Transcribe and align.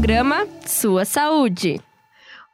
Programa 0.00 0.46
Sua 0.66 1.04
Saúde. 1.04 1.78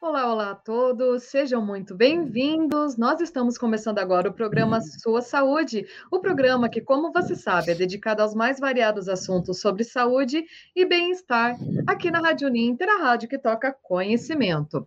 Olá, 0.01 0.33
olá 0.33 0.51
a 0.51 0.55
todos, 0.57 1.23
sejam 1.23 1.65
muito 1.65 1.95
bem-vindos. 1.95 2.97
Nós 2.97 3.21
estamos 3.21 3.57
começando 3.57 4.01
agora 4.01 4.29
o 4.29 4.33
programa 4.33 4.81
Sua 4.81 5.23
Saúde, 5.23 5.87
o 6.11 6.19
programa 6.19 6.69
que, 6.69 6.81
como 6.81 7.13
você 7.13 7.37
sabe, 7.37 7.71
é 7.71 7.75
dedicado 7.77 8.21
aos 8.21 8.35
mais 8.35 8.59
variados 8.59 9.09
assuntos 9.09 9.61
sobre 9.61 9.85
saúde 9.85 10.45
e 10.75 10.85
bem-estar, 10.85 11.57
aqui 11.87 12.11
na 12.11 12.19
Rádio 12.19 12.49
Ninter, 12.49 12.89
a 12.89 12.99
rádio 13.01 13.29
que 13.29 13.39
toca 13.39 13.73
conhecimento. 13.81 14.85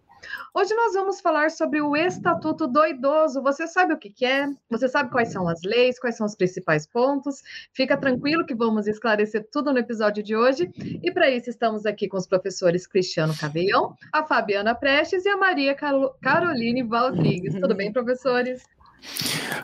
Hoje 0.54 0.74
nós 0.74 0.94
vamos 0.94 1.22
falar 1.22 1.52
sobre 1.52 1.82
o 1.82 1.96
Estatuto 1.96 2.68
do 2.68 2.86
Idoso. 2.86 3.42
Você 3.42 3.68
sabe 3.68 3.94
o 3.94 3.98
que, 3.98 4.10
que 4.10 4.26
é? 4.26 4.50
Você 4.70 4.88
sabe 4.88 5.12
quais 5.12 5.32
são 5.32 5.48
as 5.48 5.62
leis, 5.64 6.00
quais 6.00 6.18
são 6.18 6.26
os 6.26 6.36
principais 6.36 6.86
pontos? 6.86 7.42
Fica 7.74 7.96
tranquilo 7.98 8.46
que 8.46 8.56
vamos 8.56 8.88
esclarecer 8.88 9.48
tudo 9.52 9.72
no 9.72 9.80
episódio 9.80 10.24
de 10.24 10.36
hoje. 10.36 10.70
E 11.04 11.12
para 11.12 11.30
isso 11.30 11.50
estamos 11.50 11.86
aqui 11.86 12.08
com 12.08 12.18
os 12.18 12.28
professores 12.28 12.88
Cristiano 12.88 13.36
Caveião, 13.38 13.96
a 14.12 14.24
Fabiana 14.24 14.76
Prestes 14.76 15.26
e 15.26 15.30
a 15.30 15.38
Maria 15.38 15.76
Caroline 15.76 16.84
Valdrigues. 16.84 17.54
Tudo 17.56 17.76
bem, 17.76 17.94
professores? 17.94 18.64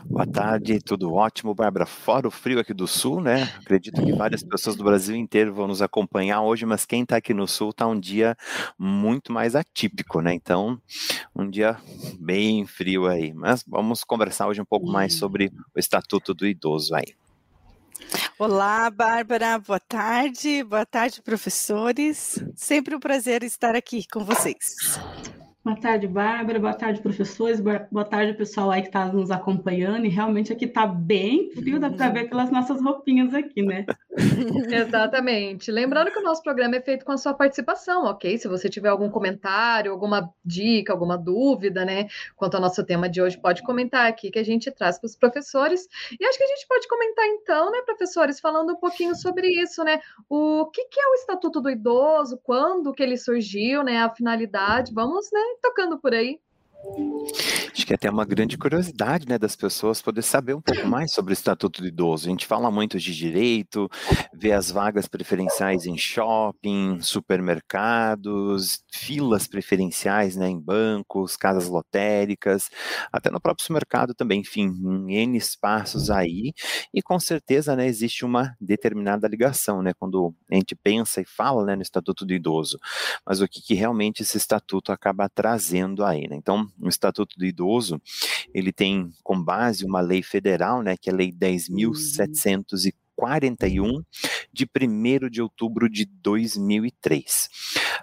Boa 0.05 0.25
tarde, 0.25 0.79
tudo 0.79 1.13
ótimo, 1.13 1.53
Bárbara. 1.53 1.85
Fora 1.85 2.27
o 2.27 2.31
frio 2.31 2.59
aqui 2.59 2.73
do 2.73 2.87
sul, 2.87 3.21
né? 3.21 3.43
Acredito 3.61 4.03
que 4.03 4.13
várias 4.13 4.43
pessoas 4.43 4.75
do 4.75 4.83
Brasil 4.83 5.15
inteiro 5.15 5.53
vão 5.53 5.67
nos 5.67 5.81
acompanhar 5.81 6.41
hoje, 6.41 6.65
mas 6.65 6.85
quem 6.85 7.03
está 7.03 7.17
aqui 7.17 7.33
no 7.33 7.47
sul 7.47 7.71
está 7.71 7.87
um 7.87 7.99
dia 7.99 8.35
muito 8.77 9.33
mais 9.33 9.55
atípico, 9.55 10.21
né? 10.21 10.33
Então, 10.33 10.79
um 11.35 11.49
dia 11.49 11.77
bem 12.19 12.65
frio 12.65 13.07
aí. 13.07 13.33
Mas 13.33 13.63
vamos 13.67 14.03
conversar 14.03 14.47
hoje 14.47 14.61
um 14.61 14.65
pouco 14.65 14.87
mais 14.87 15.15
sobre 15.15 15.51
o 15.75 15.79
Estatuto 15.79 16.33
do 16.33 16.45
Idoso 16.45 16.95
aí. 16.95 17.15
Olá, 18.37 18.89
Bárbara, 18.89 19.57
boa 19.59 19.79
tarde, 19.79 20.63
boa 20.63 20.85
tarde, 20.85 21.21
professores. 21.21 22.37
Sempre 22.55 22.95
um 22.95 22.99
prazer 22.99 23.43
estar 23.43 23.75
aqui 23.75 24.05
com 24.11 24.23
vocês. 24.23 24.75
Boa 25.65 25.75
tarde, 25.75 26.07
Bárbara. 26.07 26.59
Boa 26.59 26.75
tarde, 26.75 27.01
professores. 27.01 27.59
Boa 27.59 28.05
tarde, 28.05 28.35
pessoal 28.35 28.69
aí 28.69 28.83
que 28.83 28.89
está 28.89 29.07
nos 29.07 29.31
acompanhando. 29.31 30.05
E 30.05 30.09
realmente 30.09 30.53
aqui 30.53 30.65
está 30.65 30.85
bem 30.85 31.49
frio, 31.55 31.79
dá 31.79 31.89
para 31.89 32.11
ver 32.11 32.29
pelas 32.29 32.51
nossas 32.51 32.79
roupinhas 32.79 33.33
aqui, 33.33 33.63
né? 33.63 33.83
Exatamente. 34.71 35.71
Lembrando 35.71 36.11
que 36.11 36.19
o 36.19 36.23
nosso 36.23 36.43
programa 36.43 36.75
é 36.75 36.81
feito 36.81 37.03
com 37.03 37.13
a 37.13 37.17
sua 37.17 37.33
participação, 37.33 38.05
ok? 38.05 38.37
Se 38.37 38.47
você 38.47 38.69
tiver 38.69 38.89
algum 38.89 39.09
comentário, 39.09 39.91
alguma 39.91 40.31
dica, 40.45 40.93
alguma 40.93 41.17
dúvida, 41.17 41.83
né, 41.83 42.09
quanto 42.35 42.53
ao 42.53 42.61
nosso 42.61 42.85
tema 42.85 43.09
de 43.09 43.19
hoje, 43.19 43.35
pode 43.35 43.63
comentar 43.63 44.07
aqui 44.07 44.29
que 44.29 44.37
a 44.37 44.45
gente 44.45 44.69
traz 44.69 44.99
para 44.99 45.07
os 45.07 45.15
professores. 45.15 45.87
E 46.19 46.23
acho 46.23 46.37
que 46.37 46.43
a 46.43 46.47
gente 46.47 46.67
pode 46.67 46.87
comentar 46.87 47.25
então, 47.25 47.71
né, 47.71 47.81
professores, 47.81 48.39
falando 48.39 48.73
um 48.73 48.77
pouquinho 48.77 49.15
sobre 49.15 49.47
isso, 49.47 49.83
né? 49.83 49.99
O 50.29 50.67
que, 50.67 50.85
que 50.85 50.99
é 50.99 51.07
o 51.07 51.15
Estatuto 51.15 51.59
do 51.59 51.71
Idoso, 51.71 52.39
quando 52.43 52.93
que 52.93 53.01
ele 53.01 53.17
surgiu, 53.17 53.83
né, 53.83 54.03
a 54.03 54.09
finalidade. 54.11 54.93
Vamos, 54.93 55.31
né, 55.33 55.54
tocando 55.61 55.99
por 55.99 56.13
aí. 56.13 56.39
Acho 57.73 57.85
que 57.85 57.93
é 57.93 57.95
até 57.95 58.09
uma 58.09 58.23
grande 58.23 58.57
curiosidade 58.57 59.27
né, 59.27 59.37
das 59.37 59.55
pessoas 59.55 60.01
poder 60.01 60.21
saber 60.21 60.53
um 60.53 60.61
pouco 60.61 60.87
mais 60.87 61.11
sobre 61.11 61.33
o 61.33 61.35
Estatuto 61.35 61.81
do 61.81 61.87
Idoso. 61.87 62.27
A 62.27 62.29
gente 62.29 62.45
fala 62.45 62.71
muito 62.71 62.97
de 62.97 63.13
direito, 63.13 63.89
vê 64.33 64.53
as 64.53 64.71
vagas 64.71 65.07
preferenciais 65.07 65.85
em 65.85 65.97
shopping, 65.97 67.01
supermercados, 67.01 68.81
filas 68.89 69.45
preferenciais 69.45 70.37
né, 70.37 70.47
em 70.47 70.59
bancos, 70.59 71.35
casas 71.35 71.67
lotéricas, 71.67 72.69
até 73.11 73.29
no 73.29 73.41
próprio 73.41 73.63
supermercado 73.63 74.13
também, 74.13 74.39
enfim, 74.39 74.67
em 75.09 75.15
N 75.17 75.37
espaços 75.37 76.09
aí, 76.09 76.53
e 76.93 77.01
com 77.01 77.19
certeza 77.19 77.75
né, 77.75 77.87
existe 77.87 78.23
uma 78.23 78.55
determinada 78.59 79.27
ligação, 79.27 79.81
né, 79.81 79.91
quando 79.99 80.33
a 80.49 80.55
gente 80.55 80.75
pensa 80.75 81.19
e 81.19 81.25
fala 81.25 81.65
né, 81.65 81.75
no 81.75 81.81
Estatuto 81.81 82.25
do 82.25 82.33
Idoso, 82.33 82.79
mas 83.25 83.41
o 83.41 83.47
que, 83.47 83.61
que 83.61 83.73
realmente 83.73 84.21
esse 84.21 84.37
estatuto 84.37 84.93
acaba 84.93 85.27
trazendo 85.27 86.03
aí, 86.05 86.27
né? 86.27 86.35
Então, 86.35 86.64
o 86.79 86.87
Estatuto 86.87 87.37
do 87.37 87.45
Idoso, 87.45 88.01
ele 88.53 88.71
tem 88.71 89.11
com 89.23 89.41
base 89.41 89.85
uma 89.85 90.01
lei 90.01 90.23
federal, 90.23 90.81
né, 90.81 90.95
que 90.97 91.09
é 91.09 91.13
a 91.13 91.15
Lei 91.15 91.31
10.741, 91.31 94.03
de 94.51 94.65
1 94.65 95.29
de 95.29 95.41
outubro 95.41 95.89
de 95.89 96.05
2003. 96.05 97.49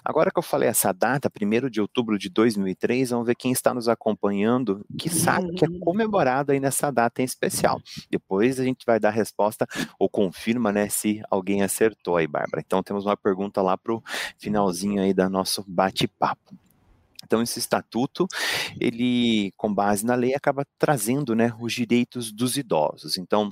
Agora 0.04 0.30
que 0.30 0.38
eu 0.38 0.42
falei 0.42 0.68
essa 0.68 0.92
data, 0.92 1.30
1 1.30 1.70
de 1.70 1.80
outubro 1.80 2.18
de 2.18 2.28
2003, 2.28 3.10
vamos 3.10 3.26
ver 3.26 3.34
quem 3.34 3.52
está 3.52 3.72
nos 3.72 3.88
acompanhando, 3.88 4.84
que 4.98 5.08
sabe 5.08 5.54
que 5.54 5.64
é 5.64 5.68
comemorado 5.80 6.52
aí 6.52 6.60
nessa 6.60 6.90
data 6.90 7.22
em 7.22 7.24
especial. 7.24 7.80
Depois 8.10 8.58
a 8.58 8.64
gente 8.64 8.84
vai 8.84 8.98
dar 8.98 9.08
a 9.08 9.12
resposta 9.12 9.66
ou 9.98 10.08
confirma, 10.08 10.72
né, 10.72 10.88
se 10.88 11.22
alguém 11.30 11.62
acertou 11.62 12.16
aí, 12.16 12.26
Bárbara. 12.26 12.62
Então 12.64 12.82
temos 12.82 13.06
uma 13.06 13.16
pergunta 13.16 13.62
lá 13.62 13.76
para 13.76 13.94
o 13.94 14.02
finalzinho 14.38 15.02
aí 15.02 15.14
do 15.14 15.28
nosso 15.30 15.64
bate-papo. 15.66 16.54
Então, 17.32 17.40
esse 17.40 17.58
estatuto, 17.58 18.28
ele, 18.78 19.54
com 19.56 19.72
base 19.72 20.04
na 20.04 20.14
lei, 20.14 20.34
acaba 20.34 20.66
trazendo 20.78 21.34
né, 21.34 21.54
os 21.58 21.72
direitos 21.72 22.30
dos 22.30 22.58
idosos. 22.58 23.16
Então, 23.16 23.50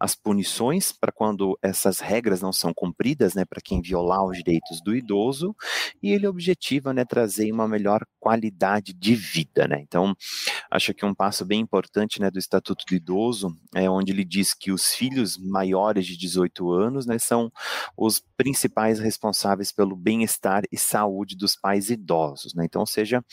as 0.00 0.14
punições 0.14 0.92
para 0.92 1.10
quando 1.10 1.58
essas 1.62 1.98
regras 2.00 2.40
não 2.40 2.52
são 2.52 2.72
cumpridas, 2.72 3.34
né, 3.34 3.44
para 3.44 3.60
quem 3.60 3.82
violar 3.82 4.24
os 4.24 4.36
direitos 4.36 4.80
do 4.82 4.94
idoso, 4.94 5.54
e 6.02 6.12
ele 6.12 6.26
objetiva, 6.26 6.92
né, 6.94 7.04
trazer 7.04 7.50
uma 7.52 7.66
melhor 7.66 8.04
qualidade 8.20 8.92
de 8.92 9.14
vida, 9.14 9.66
né. 9.66 9.80
Então, 9.80 10.14
acho 10.70 10.94
que 10.94 11.04
um 11.04 11.14
passo 11.14 11.44
bem 11.44 11.60
importante, 11.60 12.20
né, 12.20 12.30
do 12.30 12.38
Estatuto 12.38 12.84
do 12.88 12.94
Idoso 12.94 13.56
é 13.74 13.88
onde 13.90 14.12
ele 14.12 14.24
diz 14.24 14.54
que 14.54 14.70
os 14.70 14.88
filhos 14.92 15.36
maiores 15.38 16.06
de 16.06 16.16
18 16.16 16.70
anos, 16.72 17.06
né, 17.06 17.18
são 17.18 17.50
os 17.96 18.22
principais 18.36 18.98
responsáveis 19.00 19.72
pelo 19.72 19.96
bem-estar 19.96 20.62
e 20.70 20.76
saúde 20.78 21.36
dos 21.36 21.56
pais 21.56 21.90
idosos, 21.90 22.54
né. 22.54 22.64
Então, 22.64 22.80
ou 22.82 22.86
seja, 22.86 23.24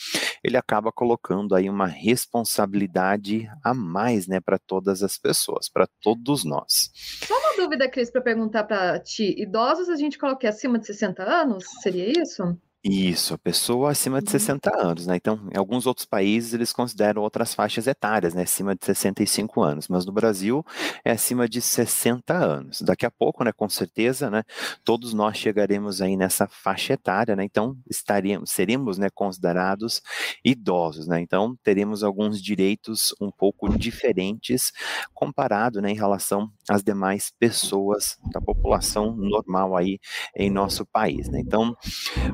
ele 0.44 0.58
acaba 0.58 0.92
colocando 0.92 1.54
aí 1.56 1.70
uma 1.70 1.88
responsabilidade 1.88 3.48
a 3.64 3.74
mais, 3.74 4.28
né, 4.28 4.40
para 4.40 4.58
todas 4.58 5.04
as 5.04 5.18
pessoas, 5.18 5.70
para 5.70 5.88
todos 6.02 6.44
nós 6.44 6.55
nós. 6.56 6.92
Só 7.26 7.38
uma 7.38 7.58
dúvida, 7.58 7.90
Cris, 7.90 8.10
para 8.10 8.22
perguntar 8.22 8.64
para 8.64 9.00
ti. 9.00 9.36
Idosos 9.38 9.90
a 9.90 9.96
gente 9.96 10.18
coloca 10.18 10.48
acima 10.48 10.80
de 10.80 10.86
60 10.88 11.24
anos? 11.24 11.66
Seria 11.82 12.22
isso? 12.22 12.58
Isso, 12.88 13.34
a 13.34 13.38
pessoa 13.40 13.90
acima 13.90 14.22
de 14.22 14.30
60 14.30 14.70
uhum. 14.72 14.90
anos, 14.90 15.08
né? 15.08 15.16
Então, 15.16 15.40
em 15.52 15.58
alguns 15.58 15.88
outros 15.88 16.06
países 16.06 16.54
eles 16.54 16.72
consideram 16.72 17.24
outras 17.24 17.52
faixas 17.52 17.88
etárias, 17.88 18.36
né? 18.36 18.44
Acima 18.44 18.76
de 18.76 18.86
65 18.86 19.64
anos, 19.64 19.88
mas 19.88 20.06
no 20.06 20.12
Brasil 20.12 20.64
é 21.04 21.10
acima 21.12 21.50
de 21.50 21.62
60 21.62 22.32
anos. 22.36 22.82
Daqui 22.82 23.04
a 23.04 23.10
pouco, 23.10 23.44
né? 23.44 23.52
Com 23.52 23.68
certeza, 23.68 24.30
né? 24.30 24.44
Todos 24.84 25.16
nós 25.16 25.36
chegaremos 25.36 26.00
aí 26.00 26.16
nessa 26.16 26.48
faixa 26.48 26.94
etária, 26.94 27.36
né? 27.36 27.44
Então, 27.44 27.76
estaríamos, 27.90 28.52
seremos, 28.52 29.00
né? 29.00 29.10
Considerados 29.10 30.04
idosos, 30.44 31.08
né? 31.08 31.20
Então, 31.20 31.58
teremos 31.64 32.04
alguns 32.04 32.40
direitos 32.40 33.16
um 33.20 33.32
pouco 33.32 33.68
diferentes 33.76 34.72
comparado, 35.12 35.82
né? 35.82 35.90
Em 35.90 35.96
relação 35.96 36.52
às 36.70 36.84
demais 36.84 37.32
pessoas 37.40 38.18
da 38.32 38.42
população 38.42 39.16
normal 39.16 39.76
aí 39.76 40.00
em 40.36 40.50
nosso 40.50 40.86
país, 40.86 41.30
né? 41.30 41.40
Então, 41.40 41.76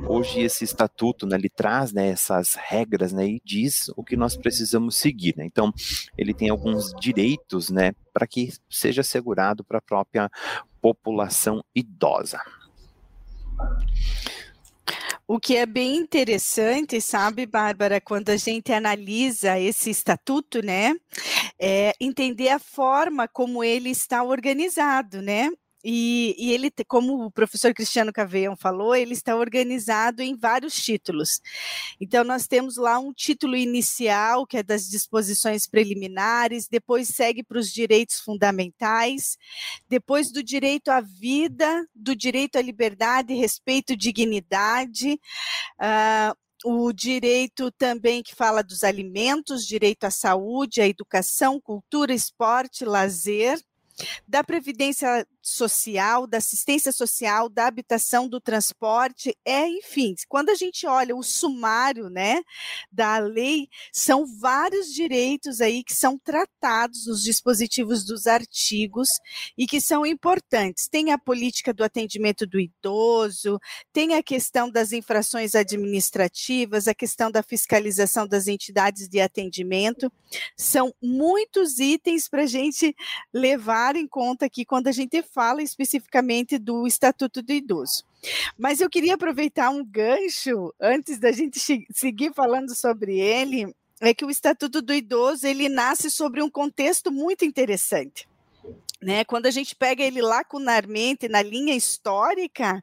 hoje 0.07 0.41
esse 0.41 0.63
estatuto, 0.63 1.25
né, 1.25 1.35
ele 1.35 1.49
traz 1.49 1.91
né, 1.91 2.09
essas 2.09 2.55
regras 2.55 3.11
né, 3.11 3.25
e 3.27 3.41
diz 3.43 3.89
o 3.95 4.03
que 4.03 4.15
nós 4.15 4.37
precisamos 4.37 4.95
seguir. 4.95 5.35
Né? 5.37 5.45
Então, 5.45 5.73
ele 6.17 6.33
tem 6.33 6.49
alguns 6.49 6.93
direitos 6.99 7.69
né, 7.69 7.93
para 8.13 8.27
que 8.27 8.53
seja 8.69 9.01
assegurado 9.01 9.63
para 9.63 9.79
a 9.79 9.81
própria 9.81 10.29
população 10.81 11.63
idosa. 11.75 12.39
O 15.27 15.39
que 15.39 15.55
é 15.55 15.65
bem 15.65 15.97
interessante, 15.97 16.99
sabe, 17.01 17.45
Bárbara, 17.45 18.01
quando 18.01 18.29
a 18.29 18.37
gente 18.37 18.73
analisa 18.73 19.59
esse 19.59 19.89
estatuto, 19.89 20.61
né, 20.63 20.93
é 21.59 21.93
entender 21.99 22.49
a 22.49 22.59
forma 22.59 23.27
como 23.27 23.63
ele 23.63 23.89
está 23.89 24.23
organizado, 24.23 25.21
né? 25.21 25.49
E, 25.83 26.35
e, 26.37 26.51
ele, 26.51 26.71
como 26.87 27.25
o 27.25 27.31
professor 27.31 27.73
Cristiano 27.73 28.13
Caveião 28.13 28.55
falou, 28.55 28.95
ele 28.95 29.13
está 29.13 29.35
organizado 29.35 30.21
em 30.21 30.35
vários 30.35 30.75
títulos. 30.75 31.41
Então, 31.99 32.23
nós 32.23 32.47
temos 32.47 32.77
lá 32.77 32.99
um 32.99 33.11
título 33.13 33.55
inicial, 33.55 34.45
que 34.45 34.57
é 34.57 34.63
das 34.63 34.87
disposições 34.87 35.67
preliminares, 35.67 36.67
depois 36.67 37.07
segue 37.07 37.43
para 37.43 37.59
os 37.59 37.71
direitos 37.71 38.19
fundamentais, 38.19 39.37
depois 39.89 40.31
do 40.31 40.43
direito 40.43 40.89
à 40.89 41.01
vida, 41.01 41.87
do 41.95 42.15
direito 42.15 42.57
à 42.57 42.61
liberdade, 42.61 43.33
respeito, 43.33 43.95
dignidade. 43.95 45.19
Uh, 45.79 46.41
o 46.63 46.93
direito 46.93 47.71
também 47.71 48.21
que 48.21 48.35
fala 48.35 48.63
dos 48.63 48.83
alimentos, 48.83 49.65
direito 49.65 50.03
à 50.03 50.11
saúde, 50.11 50.81
à 50.81 50.87
educação, 50.87 51.59
cultura, 51.59 52.13
esporte, 52.13 52.85
lazer, 52.85 53.59
da 54.27 54.43
previdência 54.43 55.27
social, 55.41 56.27
da 56.27 56.37
assistência 56.37 56.91
social, 56.91 57.49
da 57.49 57.67
habitação, 57.67 58.27
do 58.27 58.39
transporte, 58.39 59.35
é, 59.45 59.67
enfim, 59.67 60.15
quando 60.29 60.49
a 60.49 60.55
gente 60.55 60.85
olha 60.85 61.15
o 61.15 61.23
sumário, 61.23 62.09
né, 62.09 62.41
da 62.91 63.17
lei, 63.17 63.67
são 63.91 64.25
vários 64.39 64.93
direitos 64.93 65.61
aí 65.61 65.83
que 65.83 65.93
são 65.93 66.17
tratados 66.17 67.07
nos 67.07 67.23
dispositivos 67.23 68.03
dos 68.05 68.27
artigos 68.27 69.09
e 69.57 69.65
que 69.65 69.81
são 69.81 70.05
importantes. 70.05 70.87
Tem 70.87 71.11
a 71.11 71.17
política 71.17 71.73
do 71.73 71.83
atendimento 71.83 72.45
do 72.45 72.59
idoso, 72.59 73.59
tem 73.91 74.15
a 74.15 74.23
questão 74.23 74.69
das 74.69 74.91
infrações 74.91 75.55
administrativas, 75.55 76.87
a 76.87 76.93
questão 76.93 77.31
da 77.31 77.41
fiscalização 77.41 78.27
das 78.27 78.47
entidades 78.47 79.07
de 79.07 79.19
atendimento. 79.19 80.11
São 80.55 80.93
muitos 81.01 81.79
itens 81.79 82.27
para 82.27 82.43
a 82.43 82.47
gente 82.47 82.95
levar 83.33 83.95
em 83.95 84.07
conta 84.07 84.45
aqui 84.45 84.65
quando 84.65 84.87
a 84.87 84.91
gente 84.91 85.21
fala 85.33 85.61
especificamente 85.61 86.57
do 86.57 86.85
Estatuto 86.85 87.41
do 87.41 87.51
Idoso. 87.51 88.03
Mas 88.57 88.81
eu 88.81 88.89
queria 88.89 89.15
aproveitar 89.15 89.69
um 89.69 89.83
gancho 89.83 90.73
antes 90.79 91.19
da 91.19 91.31
gente 91.31 91.59
seguir 91.91 92.33
falando 92.33 92.75
sobre 92.75 93.19
ele, 93.19 93.73
é 93.99 94.13
que 94.13 94.25
o 94.25 94.29
Estatuto 94.29 94.81
do 94.81 94.93
Idoso 94.93 95.45
ele 95.45 95.69
nasce 95.69 96.09
sobre 96.09 96.41
um 96.41 96.49
contexto 96.49 97.11
muito 97.11 97.45
interessante. 97.45 98.27
Né, 99.03 99.25
quando 99.25 99.47
a 99.47 99.51
gente 99.51 99.75
pega 99.75 100.03
ele 100.03 100.21
lacunarmente 100.21 101.27
na 101.27 101.41
linha 101.41 101.75
histórica, 101.75 102.79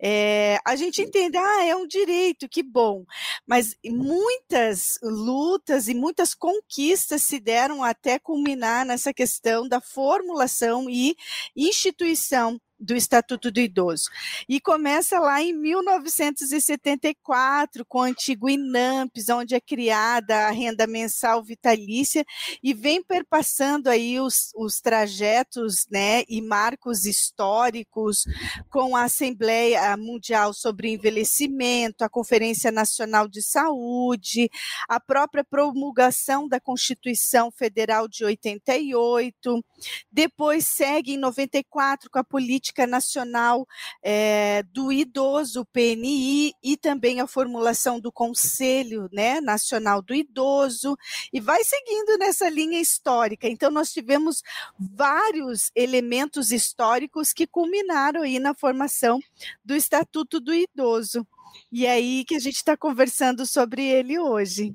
é, 0.00 0.58
a 0.64 0.76
gente 0.76 1.02
entende, 1.02 1.36
ah, 1.36 1.64
é 1.64 1.74
um 1.74 1.88
direito, 1.88 2.48
que 2.48 2.62
bom. 2.62 3.04
Mas 3.44 3.76
muitas 3.84 4.96
lutas 5.02 5.88
e 5.88 5.94
muitas 5.94 6.34
conquistas 6.34 7.22
se 7.22 7.40
deram 7.40 7.82
até 7.82 8.16
culminar 8.16 8.86
nessa 8.86 9.12
questão 9.12 9.66
da 9.68 9.80
formulação 9.80 10.88
e 10.88 11.16
instituição 11.56 12.60
do 12.78 12.94
Estatuto 12.94 13.50
do 13.50 13.58
Idoso. 13.58 14.10
E 14.48 14.60
começa 14.60 15.18
lá 15.18 15.42
em 15.42 15.52
1974, 15.52 17.84
com 17.86 17.98
o 17.98 18.02
antigo 18.02 18.48
INAMPS, 18.48 19.28
onde 19.30 19.54
é 19.54 19.60
criada 19.60 20.46
a 20.46 20.50
renda 20.50 20.86
mensal 20.86 21.42
vitalícia, 21.42 22.24
e 22.62 22.74
vem 22.74 23.02
perpassando 23.02 23.88
aí 23.88 24.20
os, 24.20 24.52
os 24.54 24.80
trajetos 24.80 25.86
né, 25.90 26.22
e 26.28 26.42
marcos 26.42 27.06
históricos 27.06 28.24
com 28.70 28.96
a 28.96 29.04
Assembleia 29.04 29.96
Mundial 29.96 30.52
sobre 30.52 30.92
Envelhecimento, 30.92 32.04
a 32.04 32.08
Conferência 32.08 32.70
Nacional 32.70 33.26
de 33.28 33.42
Saúde, 33.42 34.50
a 34.88 35.00
própria 35.00 35.44
promulgação 35.44 36.48
da 36.48 36.60
Constituição 36.60 37.50
Federal 37.50 38.06
de 38.08 38.24
88, 38.24 39.64
depois 40.10 40.66
segue 40.66 41.14
em 41.14 41.18
94 41.18 42.10
com 42.10 42.18
a 42.18 42.24
política 42.24 42.65
Política 42.66 42.86
Nacional 42.86 43.66
é, 44.02 44.64
do 44.72 44.90
Idoso, 44.90 45.64
PNI, 45.66 46.52
e 46.62 46.76
também 46.76 47.20
a 47.20 47.26
formulação 47.26 48.00
do 48.00 48.10
Conselho 48.10 49.08
né, 49.12 49.40
Nacional 49.40 50.02
do 50.02 50.12
Idoso, 50.12 50.96
e 51.32 51.40
vai 51.40 51.62
seguindo 51.62 52.18
nessa 52.18 52.48
linha 52.48 52.80
histórica. 52.80 53.48
Então, 53.48 53.70
nós 53.70 53.92
tivemos 53.92 54.42
vários 54.78 55.70
elementos 55.76 56.50
históricos 56.50 57.32
que 57.32 57.46
culminaram 57.46 58.22
aí 58.22 58.40
na 58.40 58.54
formação 58.54 59.20
do 59.64 59.76
Estatuto 59.76 60.40
do 60.40 60.52
Idoso. 60.52 61.26
E 61.70 61.86
é 61.86 61.92
aí 61.92 62.24
que 62.24 62.34
a 62.34 62.40
gente 62.40 62.56
está 62.56 62.76
conversando 62.76 63.46
sobre 63.46 63.84
ele 63.84 64.18
hoje. 64.18 64.74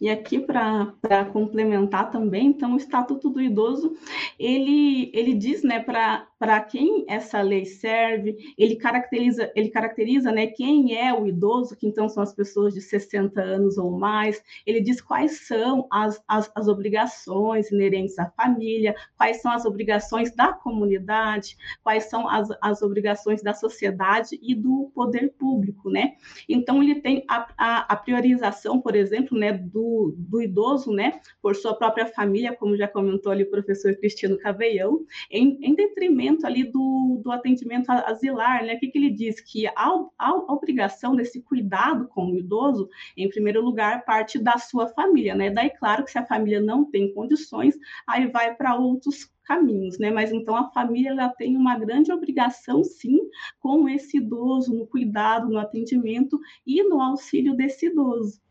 E 0.00 0.10
aqui 0.10 0.40
para 0.40 1.24
complementar 1.32 2.10
também, 2.10 2.48
então 2.48 2.74
o 2.74 2.76
Estatuto 2.76 3.30
do 3.30 3.40
Idoso, 3.40 3.96
ele, 4.38 5.10
ele 5.14 5.32
diz, 5.34 5.62
né, 5.62 5.80
para 5.80 6.26
para 6.38 6.60
quem 6.60 7.04
essa 7.08 7.40
lei 7.40 7.64
serve, 7.64 8.36
ele 8.58 8.76
caracteriza, 8.76 9.50
ele 9.54 9.70
caracteriza 9.70 10.32
né, 10.32 10.48
quem 10.48 10.96
é 10.98 11.12
o 11.12 11.26
idoso, 11.26 11.76
que 11.76 11.86
então 11.86 12.08
são 12.08 12.22
as 12.22 12.34
pessoas 12.34 12.74
de 12.74 12.80
60 12.80 13.40
anos 13.40 13.78
ou 13.78 13.90
mais, 13.90 14.42
ele 14.66 14.80
diz 14.80 15.00
quais 15.00 15.46
são 15.46 15.86
as, 15.90 16.22
as, 16.28 16.50
as 16.54 16.68
obrigações 16.68 17.70
inerentes 17.70 18.18
à 18.18 18.26
família, 18.30 18.94
quais 19.16 19.40
são 19.40 19.52
as 19.52 19.64
obrigações 19.64 20.34
da 20.34 20.52
comunidade, 20.52 21.56
quais 21.82 22.04
são 22.04 22.28
as, 22.28 22.48
as 22.60 22.82
obrigações 22.82 23.42
da 23.42 23.54
sociedade 23.54 24.38
e 24.42 24.54
do 24.54 24.90
poder 24.94 25.32
público, 25.38 25.90
né? 25.90 26.14
Então, 26.48 26.82
ele 26.82 26.96
tem 26.96 27.24
a, 27.28 27.46
a, 27.56 27.92
a 27.92 27.96
priorização, 27.96 28.80
por 28.80 28.94
exemplo, 28.96 29.38
né, 29.38 29.52
do, 29.52 30.14
do 30.16 30.42
idoso, 30.42 30.92
né, 30.92 31.20
por 31.40 31.54
sua 31.54 31.74
própria 31.74 32.06
família, 32.06 32.54
como 32.54 32.76
já 32.76 32.88
comentou 32.88 33.30
ali 33.30 33.44
o 33.44 33.50
professor 33.50 33.94
Cristino 33.96 34.38
Caveião, 34.38 35.04
em, 35.30 35.58
em 35.62 35.74
detrimento 35.74 36.33
ali 36.42 36.64
do, 36.64 37.20
do 37.22 37.30
atendimento 37.30 37.90
asilar, 37.90 38.64
né? 38.64 38.74
O 38.74 38.80
que, 38.80 38.88
que 38.88 38.98
ele 38.98 39.10
diz? 39.10 39.40
Que 39.40 39.66
a, 39.66 39.92
a, 40.18 40.34
obrigação 40.52 41.14
desse 41.14 41.42
cuidado 41.42 42.08
com 42.08 42.32
o 42.32 42.38
idoso, 42.38 42.88
em 43.16 43.28
primeiro 43.28 43.62
lugar, 43.62 44.04
parte 44.04 44.38
da 44.38 44.56
sua 44.56 44.88
família, 44.88 45.34
né? 45.34 45.50
Daí, 45.50 45.70
claro 45.70 46.04
que 46.04 46.10
se 46.10 46.18
a 46.18 46.26
família 46.26 46.60
não 46.60 46.84
tem 46.90 47.12
condições, 47.12 47.76
aí 48.06 48.26
vai 48.26 48.54
para 48.54 48.74
outros 48.74 49.30
caminhos, 49.44 49.98
né? 49.98 50.10
Mas 50.10 50.32
então 50.32 50.56
a 50.56 50.70
família 50.70 51.10
ela 51.10 51.28
tem 51.28 51.56
uma 51.56 51.78
grande 51.78 52.10
obrigação, 52.10 52.82
sim, 52.82 53.20
com 53.60 53.88
esse 53.88 54.16
idoso, 54.16 54.74
no 54.74 54.86
cuidado, 54.86 55.48
no 55.48 55.58
atendimento 55.58 56.40
e 56.66 56.82
no 56.82 57.00
auxílio 57.00 57.54
desse 57.54 57.86
idoso. 57.86 58.43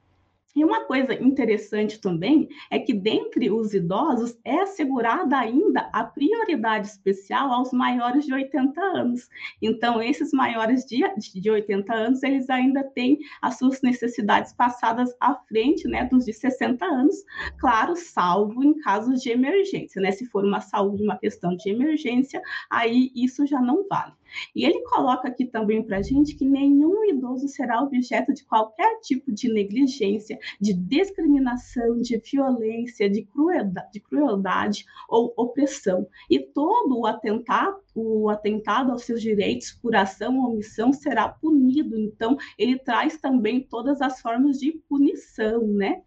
E 0.55 0.63
uma 0.63 0.85
coisa 0.85 1.13
interessante 1.13 1.99
também 1.99 2.47
é 2.69 2.77
que, 2.77 2.93
dentre 2.93 3.49
os 3.49 3.73
idosos, 3.73 4.37
é 4.43 4.59
assegurada 4.59 5.37
ainda 5.37 5.89
a 5.91 6.03
prioridade 6.03 6.87
especial 6.87 7.51
aos 7.51 7.71
maiores 7.71 8.25
de 8.25 8.33
80 8.33 8.79
anos. 8.79 9.29
Então, 9.61 10.01
esses 10.01 10.31
maiores 10.31 10.85
de, 10.85 11.01
de 11.17 11.49
80 11.49 11.93
anos, 11.93 12.23
eles 12.23 12.49
ainda 12.49 12.83
têm 12.83 13.17
as 13.41 13.57
suas 13.57 13.81
necessidades 13.81 14.53
passadas 14.53 15.15
à 15.19 15.33
frente 15.33 15.87
né, 15.87 16.05
dos 16.05 16.25
de 16.25 16.33
60 16.33 16.85
anos, 16.85 17.15
claro, 17.57 17.95
salvo 17.95 18.63
em 18.63 18.79
casos 18.79 19.21
de 19.21 19.31
emergência. 19.31 20.01
Né? 20.01 20.11
Se 20.11 20.25
for 20.25 20.43
uma 20.43 20.61
saúde, 20.61 21.03
uma 21.03 21.17
questão 21.17 21.55
de 21.55 21.69
emergência, 21.69 22.41
aí 22.69 23.11
isso 23.15 23.45
já 23.47 23.59
não 23.59 23.87
vale. 23.87 24.13
E 24.55 24.65
ele 24.65 24.81
coloca 24.81 25.27
aqui 25.27 25.45
também 25.45 25.83
para 25.83 25.97
a 25.97 26.01
gente 26.01 26.35
que 26.35 26.45
nenhum 26.45 27.05
idoso 27.05 27.47
será 27.47 27.81
objeto 27.81 28.33
de 28.33 28.43
qualquer 28.45 28.99
tipo 29.01 29.31
de 29.31 29.51
negligência, 29.51 30.39
de 30.59 30.73
discriminação, 30.73 31.99
de 31.99 32.17
violência, 32.17 33.09
de 33.09 33.23
crueldade, 33.23 33.91
de 33.93 33.99
crueldade 33.99 34.85
ou 35.07 35.33
opressão. 35.37 36.07
E 36.29 36.39
todo 36.39 36.99
o 36.99 37.05
atentado, 37.05 37.77
o 37.95 38.29
atentado 38.29 38.91
aos 38.91 39.03
seus 39.03 39.21
direitos 39.21 39.71
por 39.71 39.95
ação 39.95 40.39
ou 40.39 40.53
omissão 40.53 40.91
será 40.91 41.27
punido. 41.29 41.97
Então, 41.97 42.37
ele 42.57 42.77
traz 42.79 43.17
também 43.17 43.61
todas 43.61 44.01
as 44.01 44.21
formas 44.21 44.59
de 44.59 44.71
punição, 44.89 45.67
né? 45.67 46.01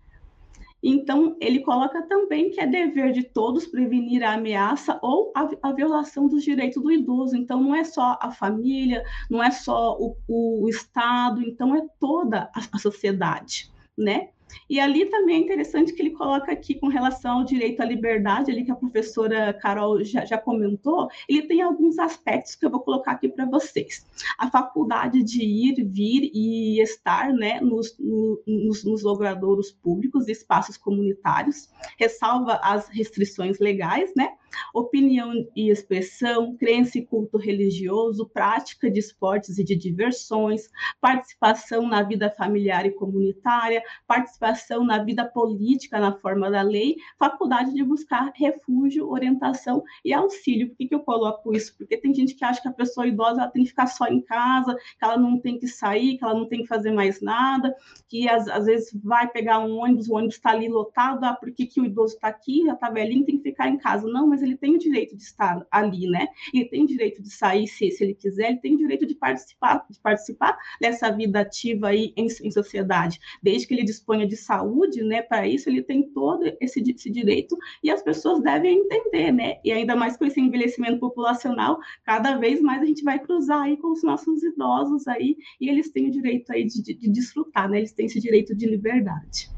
Então, 0.88 1.37
ele 1.41 1.59
coloca 1.65 2.00
também 2.03 2.49
que 2.49 2.61
é 2.61 2.67
dever 2.67 3.11
de 3.11 3.25
todos 3.25 3.67
prevenir 3.67 4.23
a 4.23 4.35
ameaça 4.35 5.00
ou 5.03 5.33
a, 5.35 5.50
a 5.61 5.73
violação 5.73 6.29
dos 6.29 6.44
direitos 6.44 6.81
do 6.81 6.93
idoso. 6.93 7.37
Então, 7.37 7.61
não 7.61 7.75
é 7.75 7.83
só 7.83 8.17
a 8.23 8.31
família, 8.31 9.03
não 9.29 9.43
é 9.43 9.50
só 9.50 9.99
o, 9.99 10.16
o 10.28 10.69
Estado, 10.69 11.43
então 11.43 11.75
é 11.75 11.85
toda 11.99 12.49
a, 12.55 12.61
a 12.71 12.78
sociedade, 12.78 13.69
né? 13.99 14.28
E 14.69 14.81
ali 14.81 15.07
também 15.07 15.37
é 15.37 15.38
interessante 15.38 15.93
que 15.93 16.03
ele 16.03 16.11
coloca 16.11 16.53
aqui 16.53 16.75
com 16.75 16.88
relação 16.88 17.38
ao 17.38 17.45
direito 17.45 17.81
à 17.81 17.85
liberdade, 17.85 18.50
ali 18.50 18.65
que 18.65 18.71
a 18.71 18.76
professora 18.76 19.53
Carol 19.55 20.03
já, 20.03 20.25
já 20.25 20.38
comentou, 20.38 21.09
ele 21.29 21.43
tem 21.43 21.62
alguns 21.62 21.99
aspectos 21.99 22.55
que 22.55 22.67
eu 22.67 22.71
vou 22.71 22.81
colocar 22.81 23.12
aqui 23.12 23.29
para 23.29 23.45
vocês. 23.47 24.07
A 24.38 24.50
faculdade 24.50 25.23
de 25.23 25.43
ir, 25.43 25.85
vir 25.85 26.31
e 26.35 26.81
estar 26.81 27.33
né, 27.33 27.61
nos, 27.61 27.97
nos, 27.99 28.85
nos 28.85 29.03
logradouros 29.03 29.71
públicos 29.71 30.29
e 30.29 30.33
espaços 30.33 30.76
comunitários, 30.76 31.69
ressalva 31.99 32.61
as 32.62 32.88
restrições 32.88 33.59
legais, 33.59 34.12
né? 34.17 34.33
Opinião 34.75 35.33
e 35.55 35.71
expressão, 35.71 36.57
crença 36.57 36.99
e 36.99 37.07
culto 37.07 37.39
religioso, 37.39 38.29
prática 38.29 38.91
de 38.91 38.99
esportes 38.99 39.59
e 39.59 39.65
de 39.65 39.77
diversões, 39.77 40.69
participação 41.01 41.87
na 41.87 42.03
vida 42.03 42.31
familiar 42.31 42.87
e 42.87 42.91
comunitária, 42.91 43.83
participação 44.07 44.85
na 44.85 45.03
vida 45.03 45.25
política 45.25 45.99
na 45.99 46.13
forma 46.13 46.51
da 46.51 46.63
lei, 46.63 46.97
faculdade 47.19 47.73
de 47.73 47.83
buscar 47.83 48.33
refúgio, 48.35 49.09
orientação 49.09 49.83
e 50.05 50.13
auxílio. 50.13 50.69
Por 50.69 50.77
que, 50.77 50.89
que 50.89 50.95
eu 50.95 51.01
coloco 51.01 51.55
isso? 51.55 51.77
Porque 51.77 51.97
tem 51.97 52.15
gente 52.15 52.35
que 52.35 52.45
acha 52.45 52.61
que 52.61 52.69
a 52.69 52.73
pessoa 52.73 53.07
idosa 53.07 53.49
tem 53.49 53.63
que 53.63 53.71
ficar 53.71 53.87
só 53.87 54.07
em 54.07 54.21
casa, 54.21 54.75
que 54.75 55.05
ela 55.05 55.17
não 55.17 55.39
tem 55.41 55.59
que 55.59 55.69
sair, 55.69 56.19
que 56.19 56.25
ela 56.25 56.35
não 56.35 56.49
tem 56.49 56.63
que 56.63 56.69
fazer 56.69 56.93
mais 56.93 57.21
nada, 57.21 57.75
que 58.09 58.29
às, 58.29 58.49
às 58.49 58.67
vezes 58.67 58.91
vai 59.03 59.29
pegar 59.29 59.59
um 59.61 59.77
ônibus, 59.79 60.09
o 60.09 60.15
ônibus 60.15 60.37
está 60.37 60.51
ali 60.51 60.69
lotado, 60.69 61.25
ah, 61.25 61.35
por 61.35 61.53
que, 61.53 61.67
que 61.67 61.81
o 61.81 61.85
idoso 61.85 62.15
está 62.15 62.29
aqui, 62.29 62.65
já 62.65 62.75
está 62.75 62.91
velhinho, 62.91 63.25
tem 63.25 63.37
que 63.39 63.43
ficar 63.43 63.69
em 63.69 63.79
casa. 63.79 64.09
Não, 64.09 64.27
mas 64.27 64.43
ele 64.47 64.57
tem 64.57 64.75
o 64.75 64.79
direito 64.79 65.17
de 65.17 65.23
estar 65.23 65.67
ali, 65.71 66.09
né? 66.09 66.26
Ele 66.53 66.65
tem 66.67 66.85
o 66.85 66.87
direito 66.87 67.23
de 67.23 67.31
sair 67.31 67.67
se, 67.67 67.91
se 67.91 68.05
ele 68.05 68.15
quiser, 68.15 68.50
ele 68.50 68.61
tem 68.61 68.75
o 68.75 68.79
direito 68.79 69.07
de 69.07 69.15
participar, 69.15 69.85
de 69.91 69.99
participar 70.00 70.57
dessa 70.81 71.11
vida 71.11 71.41
ativa 71.41 71.88
aí 71.88 72.12
em, 72.17 72.26
em 72.26 72.50
sociedade, 72.50 73.21
desde 73.43 73.67
que 73.67 73.75
ele 73.75 73.85
disponha 73.85 74.26
de 74.26 74.37
saúde, 74.37 75.03
né? 75.03 75.23
Para 75.23 75.47
isso 75.47 75.69
ele 75.69 75.83
tem 75.83 76.11
todo 76.11 76.45
esse, 76.61 76.81
esse 76.81 77.11
direito 77.11 77.57
e 77.83 77.91
as 77.91 78.03
pessoas 78.03 78.43
devem 78.43 78.79
entender, 78.79 79.33
né? 79.33 79.59
E 79.65 79.73
ainda 79.73 79.97
mais 79.97 80.17
com 80.17 80.25
esse 80.25 80.41
envelhecimento 80.41 80.99
populacional, 80.99 81.79
cada 82.05 82.37
vez 82.37 82.61
mais 82.61 82.83
a 82.83 82.87
gente 82.87 83.03
vai 83.03 83.19
cruzar 83.19 83.62
aí 83.62 83.76
com 83.76 83.93
os 83.93 84.03
nossos 84.03 84.43
idosos 84.43 85.07
aí 85.09 85.37
e 85.61 85.69
eles 85.69 85.91
têm 85.91 86.09
o 86.09 86.11
direito 86.11 86.50
aí 86.53 86.65
de, 86.65 86.83
de, 86.83 86.95
de 86.95 87.11
desfrutar, 87.11 87.69
né? 87.69 87.79
Eles 87.79 87.93
têm 87.93 88.07
esse 88.07 88.21
direito 88.21 88.55
de 88.55 88.67
liberdade. 88.67 89.50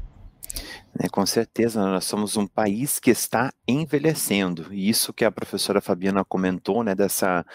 É, 1.01 1.07
com 1.07 1.25
certeza, 1.25 1.81
nós 1.81 2.03
somos 2.03 2.35
um 2.35 2.45
país 2.45 2.99
que 2.99 3.09
está 3.09 3.53
envelhecendo, 3.65 4.73
e 4.73 4.89
isso 4.89 5.13
que 5.13 5.23
a 5.23 5.31
professora 5.31 5.79
Fabiana 5.79 6.25
comentou, 6.25 6.83
né, 6.83 6.93
dessa 6.93 7.45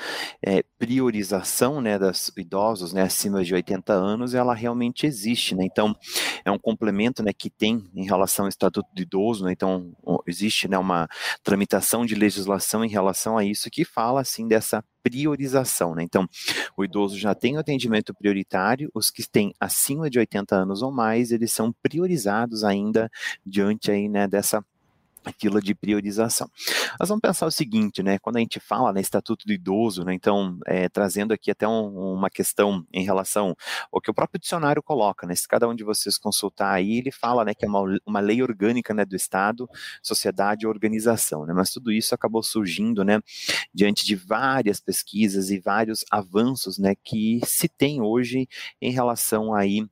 é, 0.43 0.63
priorização, 0.79 1.79
né, 1.79 1.99
dos 1.99 2.33
idosos, 2.39 2.95
né, 2.95 3.03
acima 3.03 3.45
de 3.45 3.55
80 3.55 3.93
anos, 3.93 4.33
ela 4.33 4.55
realmente 4.55 5.07
existe, 5.07 5.55
né, 5.55 5.63
então 5.63 5.95
é 6.43 6.51
um 6.51 6.59
complemento, 6.59 7.23
né, 7.23 7.35
que 7.35 7.51
tem 7.51 7.85
em 7.95 8.07
relação 8.07 8.47
ao 8.47 8.49
Estatuto 8.49 8.89
do 8.95 9.03
Idoso, 9.03 9.45
né, 9.45 9.53
então 9.53 9.93
existe, 10.27 10.67
né, 10.67 10.79
uma 10.79 11.07
tramitação 11.43 12.07
de 12.07 12.15
legislação 12.15 12.83
em 12.83 12.89
relação 12.89 13.37
a 13.37 13.45
isso 13.45 13.71
que 13.71 13.85
fala, 13.85 14.23
assim, 14.23 14.49
dessa 14.49 14.83
priorização, 15.05 15.95
né? 15.95 16.03
Então, 16.03 16.27
o 16.75 16.83
idoso 16.83 17.19
já 17.19 17.35
tem 17.35 17.57
o 17.57 17.61
atendimento 17.61 18.15
prioritário, 18.15 18.91
os 18.95 19.11
que 19.11 19.23
têm 19.29 19.53
acima 19.61 20.09
de 20.09 20.19
80 20.19 20.57
anos 20.57 20.81
ou 20.81 20.91
mais, 20.91 21.31
eles 21.31 21.53
são 21.53 21.71
priorizados 21.83 22.65
ainda 22.65 23.11
diante 23.45 23.91
aí, 23.91 24.09
né, 24.09 24.27
dessa 24.27 24.65
fila 25.33 25.61
de 25.61 25.75
priorização. 25.75 26.51
Nós 26.99 27.09
vamos 27.09 27.23
pensar 27.23 27.47
o 27.47 27.51
seguinte, 27.51 28.03
né, 28.03 28.19
quando 28.19 28.37
a 28.37 28.41
gente 28.41 28.61
fala, 28.61 28.93
né, 28.93 29.01
Estatuto 29.01 29.47
do 29.47 29.53
Idoso, 29.53 30.05
né, 30.05 30.15
então, 30.15 30.59
é, 30.67 30.89
trazendo 30.89 31.33
aqui 31.33 31.51
até 31.51 31.67
um, 31.67 32.15
uma 32.15 32.29
questão 32.29 32.87
em 32.93 33.05
relação 33.05 33.55
ao 33.93 34.01
que 34.01 34.11
o 34.11 34.15
próprio 34.15 34.41
dicionário 34.41 34.83
coloca, 34.83 35.27
né, 35.27 35.35
se 35.35 35.49
cada 35.49 35.69
um 35.69 35.75
de 35.75 35.85
vocês 35.85 36.19
consultar 36.19 36.73
aí, 36.73 36.99
ele 36.99 37.11
fala, 37.11 37.45
né, 37.45 37.55
que 37.55 37.65
é 37.65 37.69
uma, 37.69 37.83
uma 38.07 38.21
lei 38.21 38.43
orgânica, 38.43 38.93
né, 38.93 39.05
do 39.05 39.17
Estado, 39.17 39.69
sociedade 40.03 40.65
e 40.65 40.69
organização, 40.69 41.47
né, 41.47 41.53
mas 41.55 41.71
tudo 41.71 41.91
isso 41.91 42.15
acabou 42.15 42.43
surgindo, 42.43 43.05
né, 43.05 43.21
diante 43.73 44.05
de 44.05 44.15
várias 44.15 44.81
pesquisas 44.81 45.51
e 45.51 45.59
vários 45.59 46.05
avanços, 46.11 46.79
né, 46.79 46.95
que 47.03 47.41
se 47.45 47.69
tem 47.69 48.01
hoje 48.03 48.49
em 48.81 48.91
relação 48.91 49.55
aí 49.55 49.87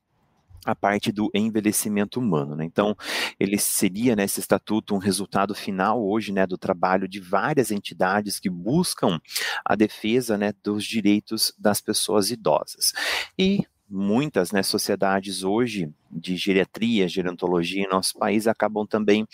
a 0.65 0.75
parte 0.75 1.11
do 1.11 1.29
envelhecimento 1.33 2.19
humano. 2.19 2.55
Né? 2.55 2.65
Então, 2.65 2.95
ele 3.39 3.57
seria, 3.57 4.15
nesse 4.15 4.39
né, 4.39 4.41
estatuto, 4.41 4.95
um 4.95 4.99
resultado 4.99 5.53
final 5.53 6.03
hoje 6.03 6.31
né, 6.31 6.45
do 6.45 6.57
trabalho 6.57 7.07
de 7.07 7.19
várias 7.19 7.71
entidades 7.71 8.39
que 8.39 8.49
buscam 8.49 9.19
a 9.65 9.75
defesa 9.75 10.37
né, 10.37 10.53
dos 10.63 10.83
direitos 10.85 11.53
das 11.57 11.81
pessoas 11.81 12.31
idosas. 12.31 12.93
E 13.37 13.65
muitas 13.89 14.51
né, 14.51 14.63
sociedades 14.63 15.43
hoje 15.43 15.91
de 16.09 16.35
geriatria, 16.35 17.07
gerontologia 17.07 17.83
em 17.83 17.89
nosso 17.89 18.17
país 18.17 18.47
acabam 18.47 18.87
também 18.87 19.27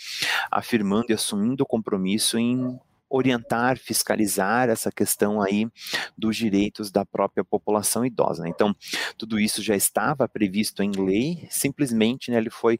afirmando 0.50 1.06
e 1.10 1.14
assumindo 1.14 1.62
o 1.62 1.66
compromisso 1.66 2.38
em 2.38 2.78
orientar, 3.10 3.76
fiscalizar 3.76 4.68
essa 4.68 4.92
questão 4.92 5.42
aí 5.42 5.68
dos 6.16 6.36
direitos 6.36 6.90
da 6.90 7.04
própria 7.04 7.44
população 7.44 8.06
idosa. 8.06 8.44
Né? 8.44 8.50
Então, 8.50 8.74
tudo 9.18 9.38
isso 9.40 9.62
já 9.62 9.74
estava 9.74 10.28
previsto 10.28 10.82
em 10.82 10.92
lei, 10.92 11.46
simplesmente 11.50 12.30
né, 12.30 12.38
ele 12.38 12.50
foi 12.50 12.78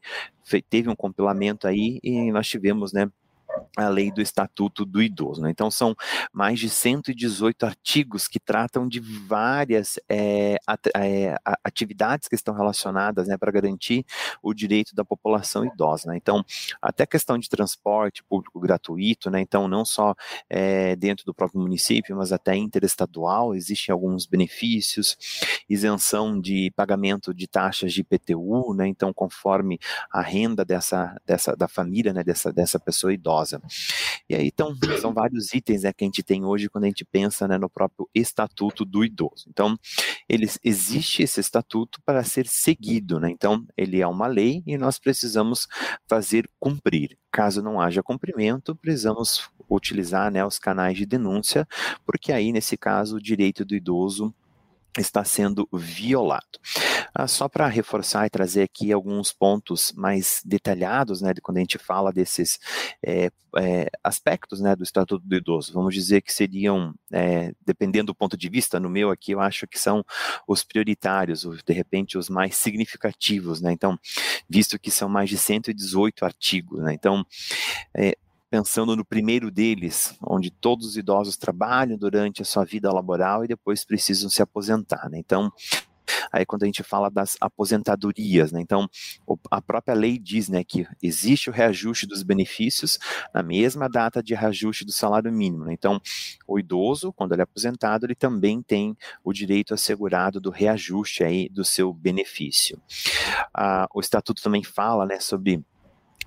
teve 0.69 0.89
um 0.89 0.95
compilamento 0.95 1.67
aí 1.67 1.99
e 2.03 2.31
nós 2.31 2.47
tivemos, 2.47 2.91
né, 2.91 3.09
a 3.77 3.87
lei 3.87 4.11
do 4.11 4.21
Estatuto 4.21 4.85
do 4.85 5.01
Idoso. 5.01 5.41
Né? 5.41 5.49
Então, 5.49 5.71
são 5.71 5.95
mais 6.33 6.59
de 6.59 6.69
118 6.69 7.65
artigos 7.65 8.27
que 8.27 8.39
tratam 8.39 8.87
de 8.87 8.99
várias 8.99 9.99
é, 10.09 10.57
é, 10.95 11.35
atividades 11.63 12.27
que 12.27 12.35
estão 12.35 12.53
relacionadas 12.53 13.27
né, 13.27 13.37
para 13.37 13.51
garantir 13.51 14.05
o 14.41 14.53
direito 14.53 14.93
da 14.93 15.05
população 15.05 15.65
idosa. 15.65 16.09
Né? 16.09 16.17
Então, 16.17 16.43
até 16.81 17.05
questão 17.05 17.37
de 17.37 17.49
transporte 17.49 18.23
público 18.23 18.59
gratuito, 18.59 19.29
né? 19.29 19.39
então, 19.39 19.67
não 19.67 19.85
só 19.85 20.15
é, 20.49 20.95
dentro 20.95 21.25
do 21.25 21.33
próprio 21.33 21.61
município, 21.61 22.15
mas 22.15 22.31
até 22.31 22.55
interestadual, 22.55 23.55
existem 23.55 23.93
alguns 23.93 24.25
benefícios, 24.25 25.17
isenção 25.69 26.39
de 26.39 26.71
pagamento 26.75 27.33
de 27.33 27.47
taxas 27.47 27.93
de 27.93 28.01
IPTU, 28.01 28.73
né? 28.73 28.87
então, 28.87 29.13
conforme 29.13 29.79
a 30.11 30.21
renda 30.21 30.65
dessa, 30.65 31.15
dessa 31.25 31.55
da 31.55 31.67
família, 31.67 32.13
né, 32.13 32.23
dessa, 32.23 32.51
dessa 32.51 32.79
pessoa 32.79 33.13
idosa 33.13 33.40
E 34.29 34.35
aí, 34.35 34.47
então, 34.47 34.75
são 34.99 35.13
vários 35.13 35.53
itens 35.53 35.83
né, 35.83 35.93
que 35.93 36.03
a 36.03 36.07
gente 36.07 36.23
tem 36.23 36.45
hoje 36.45 36.69
quando 36.69 36.85
a 36.85 36.87
gente 36.87 37.05
pensa 37.05 37.47
né, 37.47 37.57
no 37.57 37.69
próprio 37.69 38.09
Estatuto 38.13 38.85
do 38.85 39.03
Idoso. 39.03 39.45
Então, 39.49 39.77
ele, 40.27 40.49
existe 40.63 41.23
esse 41.23 41.39
estatuto 41.39 41.99
para 42.05 42.23
ser 42.23 42.47
seguido, 42.47 43.19
né? 43.19 43.29
Então, 43.29 43.65
ele 43.75 44.01
é 44.01 44.07
uma 44.07 44.27
lei 44.27 44.63
e 44.65 44.77
nós 44.77 44.99
precisamos 44.99 45.67
fazer 46.07 46.49
cumprir. 46.59 47.17
Caso 47.31 47.61
não 47.61 47.79
haja 47.79 48.03
cumprimento, 48.03 48.75
precisamos 48.75 49.49
utilizar 49.69 50.31
né, 50.31 50.45
os 50.45 50.59
canais 50.59 50.97
de 50.97 51.05
denúncia, 51.05 51.67
porque 52.05 52.31
aí, 52.31 52.51
nesse 52.51 52.75
caso, 52.75 53.17
o 53.17 53.21
direito 53.21 53.63
do 53.63 53.75
idoso 53.75 54.33
está 54.97 55.23
sendo 55.23 55.67
violado. 55.71 56.59
Ah, 57.13 57.27
só 57.27 57.47
para 57.47 57.67
reforçar 57.67 58.25
e 58.25 58.29
trazer 58.29 58.63
aqui 58.63 58.91
alguns 58.91 59.31
pontos 59.31 59.93
mais 59.93 60.41
detalhados, 60.45 61.21
né, 61.21 61.33
de 61.33 61.41
quando 61.41 61.57
a 61.57 61.59
gente 61.61 61.77
fala 61.77 62.11
desses 62.11 62.59
é, 63.05 63.29
é, 63.57 63.89
aspectos, 64.03 64.59
né, 64.59 64.75
do 64.75 64.83
Estatuto 64.83 65.25
do 65.25 65.35
Idoso, 65.35 65.73
vamos 65.73 65.93
dizer 65.93 66.21
que 66.21 66.33
seriam, 66.33 66.93
é, 67.11 67.53
dependendo 67.65 68.07
do 68.07 68.15
ponto 68.15 68.35
de 68.35 68.49
vista, 68.49 68.79
no 68.79 68.89
meu 68.89 69.11
aqui 69.11 69.31
eu 69.31 69.39
acho 69.39 69.67
que 69.67 69.79
são 69.79 70.03
os 70.47 70.63
prioritários, 70.63 71.45
ou 71.45 71.55
de 71.55 71.73
repente 71.73 72.17
os 72.17 72.29
mais 72.29 72.55
significativos, 72.55 73.61
né, 73.61 73.71
então, 73.71 73.97
visto 74.49 74.79
que 74.79 74.91
são 74.91 75.07
mais 75.07 75.29
de 75.29 75.37
118 75.37 76.25
artigos, 76.25 76.81
né, 76.81 76.93
então, 76.93 77.25
pensando 78.51 78.97
no 78.97 79.05
primeiro 79.05 79.49
deles, 79.49 80.13
onde 80.21 80.51
todos 80.51 80.85
os 80.85 80.97
idosos 80.97 81.37
trabalham 81.37 81.97
durante 81.97 82.41
a 82.41 82.45
sua 82.45 82.65
vida 82.65 82.91
laboral 82.91 83.45
e 83.45 83.47
depois 83.47 83.85
precisam 83.85 84.29
se 84.29 84.41
aposentar. 84.41 85.09
Né? 85.09 85.19
Então, 85.19 85.49
aí 86.29 86.45
quando 86.45 86.63
a 86.63 86.65
gente 86.65 86.83
fala 86.83 87.09
das 87.09 87.37
aposentadorias, 87.39 88.51
né? 88.51 88.59
Então, 88.59 88.89
a 89.49 89.61
própria 89.61 89.95
lei 89.95 90.19
diz, 90.19 90.49
né, 90.49 90.65
que 90.65 90.85
existe 91.01 91.49
o 91.49 91.53
reajuste 91.53 92.05
dos 92.05 92.23
benefícios 92.23 92.99
na 93.33 93.41
mesma 93.41 93.87
data 93.87 94.21
de 94.21 94.35
reajuste 94.35 94.83
do 94.83 94.91
salário 94.91 95.31
mínimo. 95.31 95.63
Né? 95.63 95.71
Então, 95.73 96.01
o 96.45 96.59
idoso, 96.59 97.13
quando 97.13 97.31
ele 97.31 97.41
é 97.41 97.43
aposentado, 97.43 98.05
ele 98.05 98.15
também 98.15 98.61
tem 98.61 98.97
o 99.23 99.31
direito 99.31 99.73
assegurado 99.73 100.41
do 100.41 100.49
reajuste 100.49 101.23
aí 101.23 101.47
do 101.47 101.63
seu 101.63 101.93
benefício. 101.93 102.81
Ah, 103.53 103.87
o 103.93 104.01
estatuto 104.01 104.43
também 104.43 104.61
fala, 104.63 105.05
né, 105.05 105.21
sobre 105.21 105.63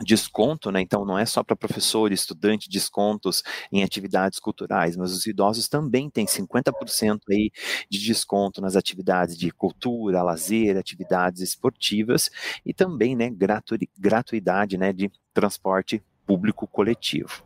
desconto, 0.01 0.71
né? 0.73 0.81
Então 0.81 1.05
não 1.05 1.19
é 1.19 1.25
só 1.25 1.43
para 1.43 1.55
professor 1.55 2.13
estudante 2.13 2.69
descontos 2.69 3.43
em 3.71 3.83
atividades 3.83 4.39
culturais, 4.39 4.97
mas 4.97 5.13
os 5.13 5.27
idosos 5.27 5.69
também 5.69 6.11
têm 6.11 6.27
50% 6.27 7.21
aí 7.31 7.51
de 7.89 7.99
desconto 7.99 8.61
nas 8.61 8.77
atividades 8.77 9.37
de 9.37 9.51
cultura, 9.51 10.23
lazer, 10.23 10.77
atividades 10.77 11.41
esportivas 11.43 12.31
e 12.65 12.75
também, 12.75 13.15
né, 13.15 13.31
gratu 13.31 13.77
gratuidade, 13.99 14.77
né, 14.77 14.93
de 14.93 15.11
transporte 15.33 16.03
público 16.27 16.67
coletivo. 16.67 17.45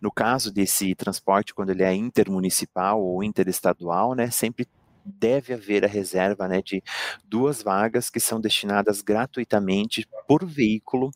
No 0.00 0.12
caso 0.12 0.52
desse 0.52 0.94
transporte, 0.94 1.54
quando 1.54 1.70
ele 1.70 1.82
é 1.82 1.94
intermunicipal 1.94 3.02
ou 3.02 3.24
interestadual, 3.24 4.14
né, 4.14 4.30
sempre 4.30 4.66
deve 5.04 5.54
haver 5.54 5.84
a 5.84 5.88
reserva 5.88 6.46
né, 6.46 6.60
de 6.62 6.82
duas 7.24 7.62
vagas 7.62 8.10
que 8.10 8.20
são 8.20 8.40
destinadas 8.40 9.00
gratuitamente 9.00 10.06
por 10.28 10.44
veículo 10.44 11.10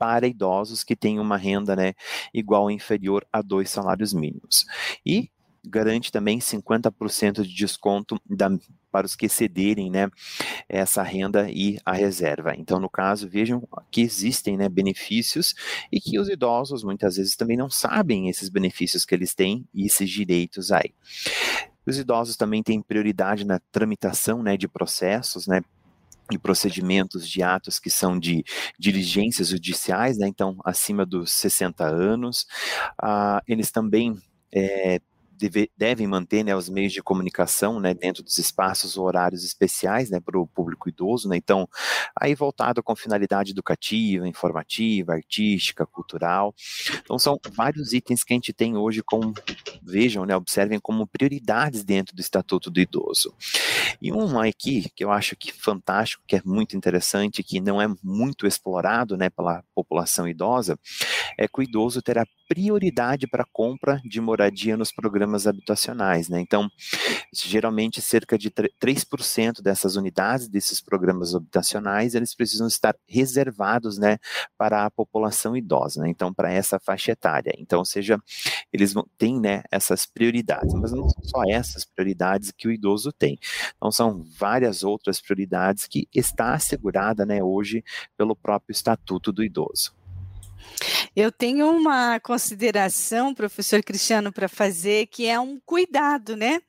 para 0.00 0.26
idosos 0.26 0.82
que 0.82 0.96
têm 0.96 1.20
uma 1.20 1.36
renda 1.36 1.76
né, 1.76 1.92
igual 2.32 2.62
ou 2.62 2.70
inferior 2.70 3.26
a 3.30 3.42
dois 3.42 3.68
salários 3.68 4.14
mínimos. 4.14 4.64
E 5.04 5.30
garante 5.62 6.10
também 6.10 6.38
50% 6.38 7.42
de 7.42 7.54
desconto 7.54 8.18
da, 8.24 8.48
para 8.90 9.04
os 9.04 9.14
que 9.14 9.28
cederem 9.28 9.90
né, 9.90 10.08
essa 10.66 11.02
renda 11.02 11.50
e 11.50 11.78
a 11.84 11.92
reserva. 11.92 12.54
Então, 12.56 12.80
no 12.80 12.88
caso, 12.88 13.28
vejam 13.28 13.62
que 13.90 14.00
existem 14.00 14.56
né, 14.56 14.70
benefícios 14.70 15.54
e 15.92 16.00
que 16.00 16.18
os 16.18 16.30
idosos 16.30 16.82
muitas 16.82 17.16
vezes 17.16 17.36
também 17.36 17.58
não 17.58 17.68
sabem 17.68 18.30
esses 18.30 18.48
benefícios 18.48 19.04
que 19.04 19.14
eles 19.14 19.34
têm 19.34 19.68
e 19.74 19.84
esses 19.84 20.08
direitos 20.08 20.72
aí. 20.72 20.94
Os 21.86 21.98
idosos 21.98 22.36
também 22.36 22.62
têm 22.62 22.80
prioridade 22.80 23.44
na 23.44 23.60
tramitação 23.70 24.42
né, 24.42 24.56
de 24.56 24.66
processos, 24.66 25.46
né, 25.46 25.60
e 26.30 26.38
procedimentos 26.38 27.28
de 27.28 27.42
atos 27.42 27.78
que 27.78 27.90
são 27.90 28.18
de 28.18 28.44
diligências 28.78 29.48
judiciais, 29.48 30.18
né, 30.18 30.28
então 30.28 30.56
acima 30.64 31.04
dos 31.06 31.32
60 31.32 31.84
anos. 31.86 32.46
Ah, 33.00 33.42
eles 33.46 33.70
também 33.70 34.16
é, 34.52 35.00
deve, 35.40 35.70
devem 35.76 36.06
manter 36.06 36.44
né, 36.44 36.54
os 36.54 36.68
meios 36.68 36.92
de 36.92 37.02
comunicação 37.02 37.80
né, 37.80 37.94
dentro 37.94 38.22
dos 38.22 38.38
espaços 38.38 38.96
ou 38.96 39.06
horários 39.06 39.44
especiais 39.44 40.10
né, 40.10 40.20
para 40.20 40.38
o 40.38 40.46
público 40.46 40.88
idoso, 40.88 41.28
né, 41.28 41.36
então, 41.36 41.68
aí 42.18 42.34
voltado 42.34 42.82
com 42.82 42.94
finalidade 42.94 43.52
educativa, 43.52 44.28
informativa, 44.28 45.14
artística, 45.14 45.86
cultural. 45.86 46.54
Então, 47.00 47.18
são 47.18 47.38
vários 47.54 47.92
itens 47.92 48.22
que 48.22 48.32
a 48.32 48.36
gente 48.36 48.52
tem 48.52 48.76
hoje 48.76 49.02
como, 49.02 49.32
vejam, 49.82 50.24
né, 50.26 50.36
observem 50.36 50.78
como 50.78 51.06
prioridades 51.06 51.84
dentro 51.84 52.14
do 52.14 52.20
Estatuto 52.20 52.70
do 52.70 52.80
Idoso. 52.80 53.34
E 54.00 54.12
uma 54.12 54.46
aqui, 54.46 54.90
que 54.94 55.04
eu 55.04 55.10
acho 55.10 55.36
que 55.36 55.52
fantástico, 55.52 56.22
que 56.26 56.36
é 56.36 56.42
muito 56.44 56.76
interessante, 56.76 57.42
que 57.42 57.60
não 57.60 57.80
é 57.80 57.86
muito 58.02 58.46
explorado 58.46 59.16
né, 59.16 59.30
pela 59.30 59.62
população 59.74 60.28
idosa, 60.28 60.78
é 61.36 61.46
que 61.48 61.60
o 61.60 61.62
idoso 61.62 62.02
terá 62.02 62.26
prioridade 62.48 63.28
para 63.28 63.44
compra 63.52 64.00
de 64.04 64.20
moradia 64.20 64.76
nos 64.76 64.90
programas 64.92 65.46
habitacionais, 65.46 66.28
né? 66.28 66.40
Então, 66.40 66.68
geralmente 67.32 68.00
cerca 68.00 68.36
de 68.36 68.50
3% 68.50 69.62
dessas 69.62 69.96
unidades 69.96 70.48
desses 70.48 70.80
programas 70.80 71.34
habitacionais, 71.34 72.14
eles 72.14 72.34
precisam 72.34 72.66
estar 72.66 72.96
reservados, 73.08 73.98
né, 73.98 74.18
para 74.58 74.84
a 74.84 74.90
população 74.90 75.56
idosa, 75.56 76.02
né? 76.02 76.08
Então, 76.08 76.32
para 76.34 76.52
essa 76.52 76.78
faixa 76.78 77.12
etária. 77.12 77.52
Então, 77.58 77.80
ou 77.80 77.84
seja, 77.84 78.18
eles 78.72 78.94
têm, 79.16 79.40
né, 79.40 79.62
essas 79.70 80.06
prioridades, 80.06 80.74
mas 80.74 80.92
não 80.92 81.08
são 81.08 81.22
só 81.22 81.42
essas 81.48 81.84
prioridades 81.84 82.50
que 82.50 82.66
o 82.68 82.72
idoso 82.72 83.12
tem. 83.12 83.38
Então, 83.76 83.90
são 83.92 84.24
várias 84.38 84.82
outras 84.82 85.20
prioridades 85.20 85.86
que 85.86 86.08
está 86.14 86.54
assegurada, 86.54 87.24
né, 87.24 87.42
hoje 87.42 87.84
pelo 88.16 88.34
próprio 88.34 88.72
Estatuto 88.72 89.32
do 89.32 89.44
Idoso. 89.44 89.92
Eu 91.14 91.32
tenho 91.32 91.68
uma 91.68 92.20
consideração, 92.20 93.34
professor 93.34 93.82
Cristiano, 93.82 94.32
para 94.32 94.48
fazer, 94.48 95.06
que 95.06 95.26
é 95.26 95.40
um 95.40 95.58
cuidado, 95.66 96.36
né? 96.36 96.60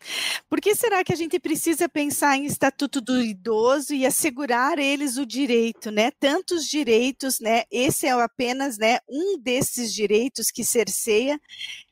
Por 0.50 0.60
que 0.60 0.74
será 0.76 1.04
que 1.04 1.14
a 1.14 1.16
gente 1.16 1.40
precisa 1.40 1.88
pensar 1.88 2.36
em 2.38 2.46
estatuto 2.46 3.00
do 3.00 3.22
idoso 3.22 3.94
e 3.94 4.04
assegurar 4.06 4.80
eles 4.80 5.18
o 5.18 5.28
direito, 5.28 5.92
né? 5.92 6.10
Tantos 6.20 6.68
direitos, 6.68 7.40
né? 7.40 7.64
Esse 7.72 8.08
é 8.08 8.12
apenas, 8.12 8.78
né, 8.80 9.00
um 9.08 9.38
desses 9.38 9.94
direitos 9.94 10.50
que 10.50 10.64
cerceia 10.64 11.40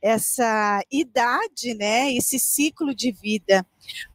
essa 0.02 0.82
idade, 0.90 1.74
né? 1.74 2.12
Esse 2.12 2.38
ciclo 2.38 2.94
de 2.94 3.12
vida 3.12 3.64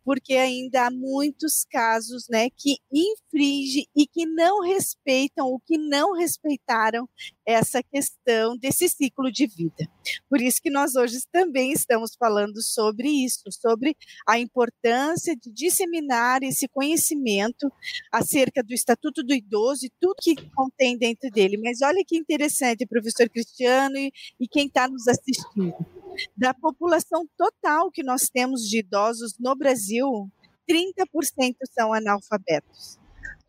porque 0.03 0.33
ainda 0.33 0.87
há 0.87 0.91
muitos 0.91 1.65
casos, 1.65 2.27
né, 2.29 2.49
que 2.49 2.77
infringem 2.91 3.87
e 3.95 4.05
que 4.05 4.25
não 4.25 4.61
respeitam 4.61 5.47
o 5.47 5.59
que 5.59 5.77
não 5.77 6.13
respeitaram 6.13 7.07
essa 7.45 7.81
questão 7.83 8.57
desse 8.57 8.87
ciclo 8.89 9.31
de 9.31 9.47
vida. 9.47 9.89
Por 10.29 10.41
isso 10.41 10.61
que 10.61 10.69
nós 10.69 10.95
hoje 10.95 11.17
também 11.31 11.71
estamos 11.71 12.15
falando 12.17 12.61
sobre 12.61 13.07
isso, 13.07 13.43
sobre 13.51 13.95
a 14.27 14.39
importância 14.39 15.35
de 15.35 15.51
disseminar 15.51 16.43
esse 16.43 16.67
conhecimento 16.67 17.71
acerca 18.11 18.63
do 18.63 18.73
Estatuto 18.73 19.23
do 19.23 19.33
Idoso 19.33 19.85
e 19.85 19.91
tudo 19.99 20.15
que 20.21 20.35
contém 20.51 20.97
dentro 20.97 21.29
dele. 21.29 21.57
Mas 21.57 21.81
olha 21.81 22.03
que 22.05 22.17
interessante, 22.17 22.85
professor 22.85 23.29
Cristiano 23.29 23.97
e, 23.97 24.11
e 24.39 24.47
quem 24.47 24.67
está 24.67 24.87
nos 24.87 25.07
assistindo 25.07 26.04
da 26.35 26.53
população 26.53 27.27
total 27.37 27.91
que 27.91 28.03
nós 28.03 28.29
temos 28.29 28.61
de 28.61 28.79
idosos 28.79 29.35
no 29.39 29.55
Brasil, 29.55 30.29
30% 30.69 31.55
são 31.71 31.93
analfabetos. 31.93 32.99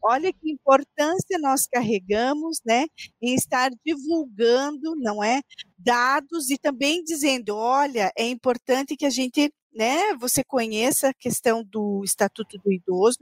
Olha 0.03 0.33
que 0.33 0.51
importância 0.51 1.39
nós 1.41 1.67
carregamos, 1.67 2.61
né, 2.65 2.87
em 3.21 3.35
estar 3.35 3.71
divulgando, 3.85 4.95
não 4.97 5.23
é, 5.23 5.41
dados 5.77 6.51
e 6.51 6.59
também 6.59 7.03
dizendo, 7.03 7.57
olha, 7.57 8.13
é 8.17 8.29
importante 8.29 8.97
que 8.97 9.07
a 9.07 9.11
gente 9.11 9.53
né, 9.75 10.15
você 10.15 10.43
conheça 10.43 11.09
a 11.09 11.15
questão 11.15 11.63
do 11.63 12.03
Estatuto 12.03 12.57
do 12.59 12.73
Idoso, 12.73 13.19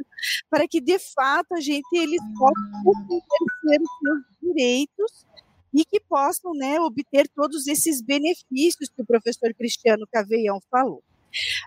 para 0.49 0.69
que 0.69 0.81
de 0.81 0.99
fato 0.99 1.55
a 1.55 1.61
gente 1.61 1.89
eles 1.95 2.21
possam 2.39 2.95
exercer 3.11 3.81
os 3.81 3.91
seus 3.99 4.25
direitos 4.41 5.27
e 5.75 5.85
que 5.85 6.00
possam 6.00 6.52
né, 6.54 6.81
obter 6.81 7.28
todos 7.35 7.66
esses 7.66 8.00
benefícios 8.00 8.88
que 8.88 9.02
o 9.02 9.07
professor 9.07 9.52
Cristiano 9.54 10.07
Caveião 10.11 10.61
falou. 10.71 11.02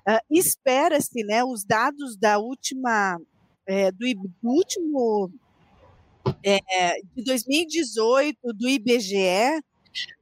Uh, 0.07 0.21
Espera-se, 0.31 1.23
né, 1.25 1.43
os 1.43 1.65
dados 1.65 2.15
da 2.15 2.39
última, 2.39 3.19
é, 3.65 3.91
do, 3.91 4.05
do, 4.41 4.49
último, 4.49 5.29
é, 6.41 7.01
de 7.15 7.23
2018, 7.23 8.53
do 8.53 8.69
IBGE, 8.69 9.61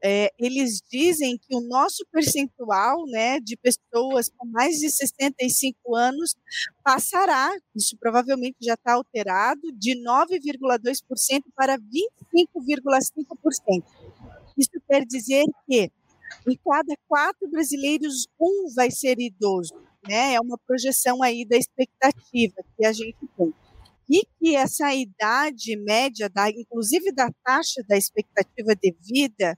é, 0.04 0.32
eles 0.38 0.82
dizem 0.90 1.38
que 1.38 1.56
o 1.56 1.62
nosso 1.62 2.06
percentual 2.12 3.06
né, 3.08 3.40
de 3.40 3.56
pessoas 3.58 4.30
com 4.30 4.46
mais 4.48 4.78
de 4.78 4.90
65 4.90 5.96
anos 5.96 6.36
passará, 6.84 7.56
isso 7.76 7.96
provavelmente 7.98 8.58
já 8.62 8.74
está 8.74 8.94
alterado, 8.94 9.62
de 9.74 9.96
9,2% 10.04 11.42
para 11.56 11.78
25,5%. 11.78 13.84
Isso 14.58 14.72
quer 14.88 15.06
dizer 15.06 15.44
que 15.68 15.92
em 16.48 16.60
cada 16.64 16.96
quatro 17.08 17.50
brasileiros, 17.50 18.28
um 18.40 18.68
vai 18.76 18.92
ser 18.92 19.20
idoso. 19.20 19.74
Né? 20.08 20.36
É 20.36 20.42
uma 20.42 20.58
projeção 20.58 21.24
aí 21.24 21.46
da 21.46 21.58
expectativa 21.58 22.56
que 22.78 22.86
a 22.86 22.94
gente 22.94 23.18
tem 23.38 23.54
e 24.10 24.24
que 24.40 24.56
essa 24.56 24.94
idade 24.94 25.76
média, 25.78 26.30
da, 26.30 26.50
inclusive 26.50 27.12
da 27.12 27.30
taxa 27.44 27.84
da 27.88 27.98
expectativa 27.98 28.76
de 28.76 28.96
vida, 29.02 29.58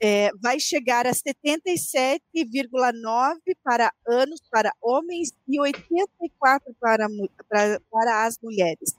é, 0.00 0.30
vai 0.40 0.60
chegar 0.60 1.06
a 1.06 1.12
77,9 1.12 3.36
para 3.62 3.92
anos 4.06 4.40
para 4.50 4.72
homens 4.80 5.30
e 5.48 5.60
84 5.60 6.74
para, 6.80 7.06
para, 7.48 7.80
para 7.90 8.26
as 8.26 8.38
mulheres. 8.42 8.94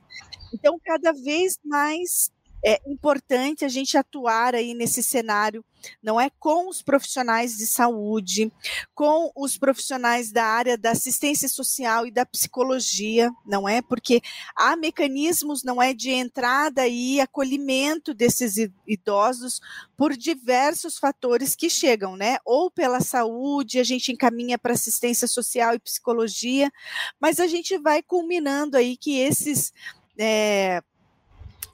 Então, 0.54 0.80
cada 0.84 1.14
vez 1.14 1.58
mais 1.64 2.32
é 2.64 2.80
importante 2.86 3.64
a 3.64 3.70
gente 3.70 3.98
atuar 3.98 4.56
aí 4.56 4.74
nesse 4.74 5.02
cenário, 5.02 5.64
não 6.04 6.20
é 6.20 6.30
com 6.30 6.68
os 6.68 6.82
profissionais 6.82 7.56
de 7.58 7.66
saúde, 7.66 8.52
com 8.94 9.32
os 9.36 9.58
profissionais 9.58 10.32
da 10.32 10.44
área 10.44 10.78
da 10.78 10.92
assistência 10.92 11.48
social 11.48 12.06
e 12.06 12.12
da 12.12 12.26
psicologia, 12.26 13.32
não 13.46 13.68
é? 13.68 13.82
Porque 13.82 14.22
há 14.56 14.76
mecanismos, 14.76 15.64
não 15.64 15.82
é, 15.82 15.94
de 15.94 16.12
entrada 16.12 16.88
e 16.88 17.22
acolhimento 17.22 18.14
desses 18.14 18.56
idosos 18.86 19.62
por 19.96 20.16
diversos 20.16 20.98
fatores 20.98 21.56
que 21.56 21.70
chegam, 21.70 22.16
né? 22.18 22.38
Ou 22.44 22.70
pela 22.70 23.00
saúde, 23.00 23.80
a 23.80 23.84
gente 23.84 24.12
encaminha 24.12 24.58
para 24.58 24.74
assistência 24.74 25.28
social 25.28 25.74
e 25.76 25.80
psicologia, 25.80 26.72
mas 27.20 27.40
a 27.40 27.48
gente 27.48 27.78
vai 27.78 28.04
culminando 28.04 28.76
aí 28.76 28.98
que 28.98 29.18
esses 29.18 29.72
é, 30.18 30.82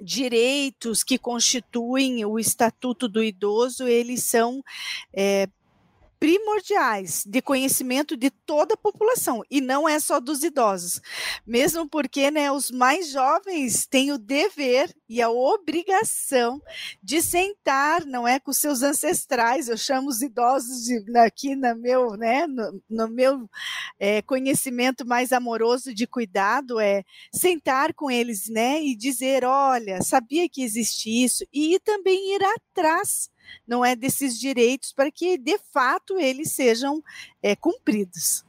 direitos 0.02 1.04
que 1.04 1.18
constituem 1.18 2.26
o 2.26 2.40
Estatuto 2.40 3.08
do 3.08 3.24
Idoso, 3.24 3.88
eles 3.88 4.24
são 4.24 4.64
é, 5.14 5.48
primordiais 6.26 7.24
de 7.24 7.40
conhecimento 7.40 8.18
de 8.18 8.32
toda 8.32 8.74
a 8.74 8.78
população 8.78 9.44
e 9.48 9.62
não 9.62 9.88
é 9.88 10.00
só 10.00 10.20
dos 10.20 10.44
idosos, 10.44 11.00
mesmo 11.46 11.88
porque 11.88 12.32
né, 12.32 12.52
os 12.52 12.72
mais 12.72 13.12
jovens 13.12 13.86
têm 13.86 14.12
o 14.12 14.18
dever 14.18 14.92
e 15.08 15.22
a 15.22 15.30
obrigação 15.30 16.60
de 17.04 17.22
sentar, 17.22 18.08
não 18.08 18.28
é, 18.28 18.40
com 18.40 18.52
seus 18.52 18.82
ancestrais. 18.82 19.70
Eu 19.70 19.78
chamo 19.78 20.10
os 20.10 20.24
idosos 20.24 20.86
de, 20.86 21.16
aqui 21.20 21.56
no 21.56 21.76
meu, 21.76 22.18
né, 22.18 22.48
no, 22.48 22.82
no 22.90 23.08
meu 23.08 23.48
é, 24.00 24.24
conhecimento 24.24 25.06
mais 25.06 25.32
amoroso 25.32 25.94
de 25.94 26.08
cuidado 26.08 26.80
é 26.80 27.04
sentar 27.32 27.94
com 27.94 28.10
eles, 28.10 28.50
né, 28.50 28.82
e 28.82 28.96
dizer, 28.96 29.46
olha, 29.46 30.02
sabia 30.02 30.50
que 30.50 30.64
existe 30.64 31.08
isso 31.24 31.46
e 31.54 31.80
também 31.82 32.34
ir 32.34 32.42
atrás 32.44 33.30
não 33.68 33.84
é 33.84 33.96
desses 33.96 34.40
direitos 34.40 34.94
para 34.94 35.12
que 35.12 35.38
de 35.38 35.58
fato 35.74 36.20
eles 36.20 36.52
sejam 36.52 37.04
é, 37.42 37.56
cumpridos. 37.56 38.45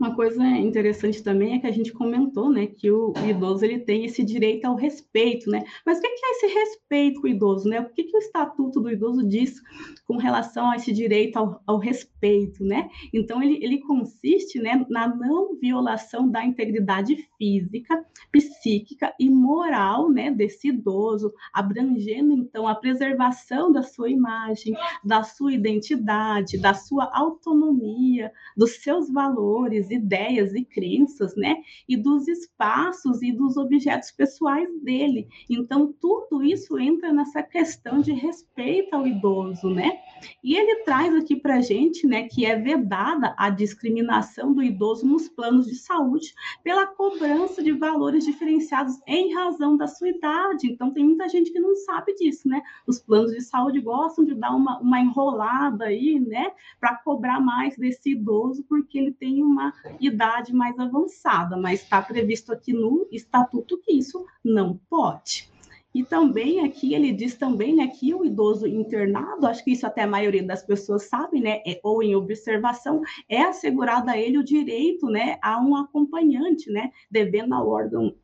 Uma 0.00 0.14
coisa 0.14 0.42
interessante 0.42 1.22
também 1.22 1.54
é 1.54 1.58
que 1.58 1.66
a 1.66 1.70
gente 1.70 1.92
comentou, 1.92 2.48
né, 2.48 2.66
que 2.66 2.90
o 2.90 3.12
idoso 3.28 3.66
ele 3.66 3.80
tem 3.80 4.06
esse 4.06 4.24
direito 4.24 4.64
ao 4.64 4.74
respeito, 4.74 5.50
né? 5.50 5.62
Mas 5.84 5.98
o 5.98 6.00
que 6.00 6.06
é 6.06 6.30
esse 6.30 6.46
respeito 6.46 7.20
com 7.20 7.26
o 7.26 7.30
idoso, 7.30 7.68
né? 7.68 7.80
O 7.80 7.90
que, 7.90 8.04
que 8.04 8.16
o 8.16 8.18
Estatuto 8.18 8.80
do 8.80 8.90
Idoso 8.90 9.28
diz 9.28 9.60
com 10.06 10.16
relação 10.16 10.70
a 10.70 10.76
esse 10.76 10.90
direito 10.90 11.36
ao, 11.36 11.62
ao 11.66 11.76
respeito, 11.76 12.64
né? 12.64 12.88
Então 13.12 13.42
ele, 13.42 13.62
ele 13.62 13.78
consiste, 13.80 14.58
né, 14.58 14.86
na 14.88 15.06
não 15.06 15.58
violação 15.60 16.30
da 16.30 16.42
integridade 16.46 17.16
física, 17.36 18.02
psíquica 18.32 19.12
e 19.20 19.28
moral, 19.28 20.10
né, 20.10 20.30
desse 20.30 20.68
idoso, 20.68 21.30
abrangendo 21.52 22.32
então 22.32 22.66
a 22.66 22.74
preservação 22.74 23.70
da 23.70 23.82
sua 23.82 24.08
imagem, 24.08 24.74
da 25.04 25.22
sua 25.22 25.52
identidade, 25.52 26.56
da 26.56 26.72
sua 26.72 27.10
autonomia, 27.12 28.32
dos 28.56 28.82
seus 28.82 29.10
valores 29.10 29.89
ideias 29.90 30.54
e 30.54 30.64
crenças, 30.64 31.34
né? 31.36 31.56
E 31.88 31.96
dos 31.96 32.28
espaços 32.28 33.22
e 33.22 33.32
dos 33.32 33.56
objetos 33.56 34.10
pessoais 34.10 34.68
dele. 34.82 35.28
Então, 35.48 35.92
tudo 36.00 36.42
isso 36.42 36.78
entra 36.78 37.12
nessa 37.12 37.42
questão 37.42 38.00
de 38.00 38.12
respeito 38.12 38.94
ao 38.94 39.06
idoso, 39.06 39.68
né? 39.70 39.98
E 40.44 40.56
ele 40.56 40.82
traz 40.84 41.14
aqui 41.14 41.36
para 41.36 41.56
a 41.56 41.60
gente, 41.60 42.06
né, 42.06 42.24
que 42.24 42.44
é 42.44 42.56
vedada 42.56 43.34
a 43.38 43.48
discriminação 43.48 44.52
do 44.52 44.62
idoso 44.62 45.06
nos 45.06 45.28
planos 45.28 45.66
de 45.66 45.76
saúde 45.76 46.34
pela 46.62 46.86
cobrança 46.86 47.62
de 47.62 47.72
valores 47.72 48.24
diferenciados 48.24 48.98
em 49.06 49.34
razão 49.34 49.76
da 49.76 49.86
sua 49.86 50.08
idade. 50.08 50.66
Então, 50.66 50.92
tem 50.92 51.04
muita 51.04 51.28
gente 51.28 51.50
que 51.50 51.60
não 51.60 51.74
sabe 51.74 52.14
disso, 52.14 52.48
né? 52.48 52.62
Os 52.86 52.98
planos 52.98 53.32
de 53.32 53.40
saúde 53.40 53.80
gostam 53.80 54.24
de 54.24 54.34
dar 54.34 54.54
uma, 54.54 54.78
uma 54.80 55.00
enrolada 55.00 55.86
aí, 55.86 56.20
né, 56.20 56.52
para 56.78 56.96
cobrar 56.96 57.40
mais 57.40 57.76
desse 57.76 58.12
idoso, 58.12 58.64
porque 58.68 58.98
ele 58.98 59.12
tem 59.12 59.42
uma 59.42 59.72
idade 60.00 60.52
mais 60.52 60.78
avançada, 60.78 61.56
mas 61.56 61.82
está 61.82 62.00
previsto 62.00 62.52
aqui 62.52 62.72
no 62.72 63.06
estatuto 63.10 63.78
que 63.78 63.92
isso 63.92 64.24
não 64.44 64.78
pode. 64.88 65.50
E 65.92 66.04
também 66.04 66.64
aqui 66.64 66.94
ele 66.94 67.12
diz 67.12 67.34
também, 67.34 67.74
né, 67.74 67.88
que 67.88 68.14
o 68.14 68.24
idoso 68.24 68.66
internado, 68.66 69.46
acho 69.46 69.64
que 69.64 69.72
isso 69.72 69.86
até 69.86 70.02
a 70.02 70.06
maioria 70.06 70.42
das 70.42 70.62
pessoas 70.62 71.04
sabe, 71.08 71.40
né, 71.40 71.60
é, 71.66 71.80
ou 71.82 72.00
em 72.02 72.14
observação, 72.14 73.02
é 73.28 73.42
assegurado 73.42 74.08
a 74.08 74.16
ele 74.16 74.38
o 74.38 74.44
direito, 74.44 75.06
né, 75.06 75.38
a 75.42 75.60
um 75.60 75.74
acompanhante, 75.74 76.70
né, 76.70 76.92
devendo 77.10 77.54
ao 77.54 77.68
órgão 77.68 78.14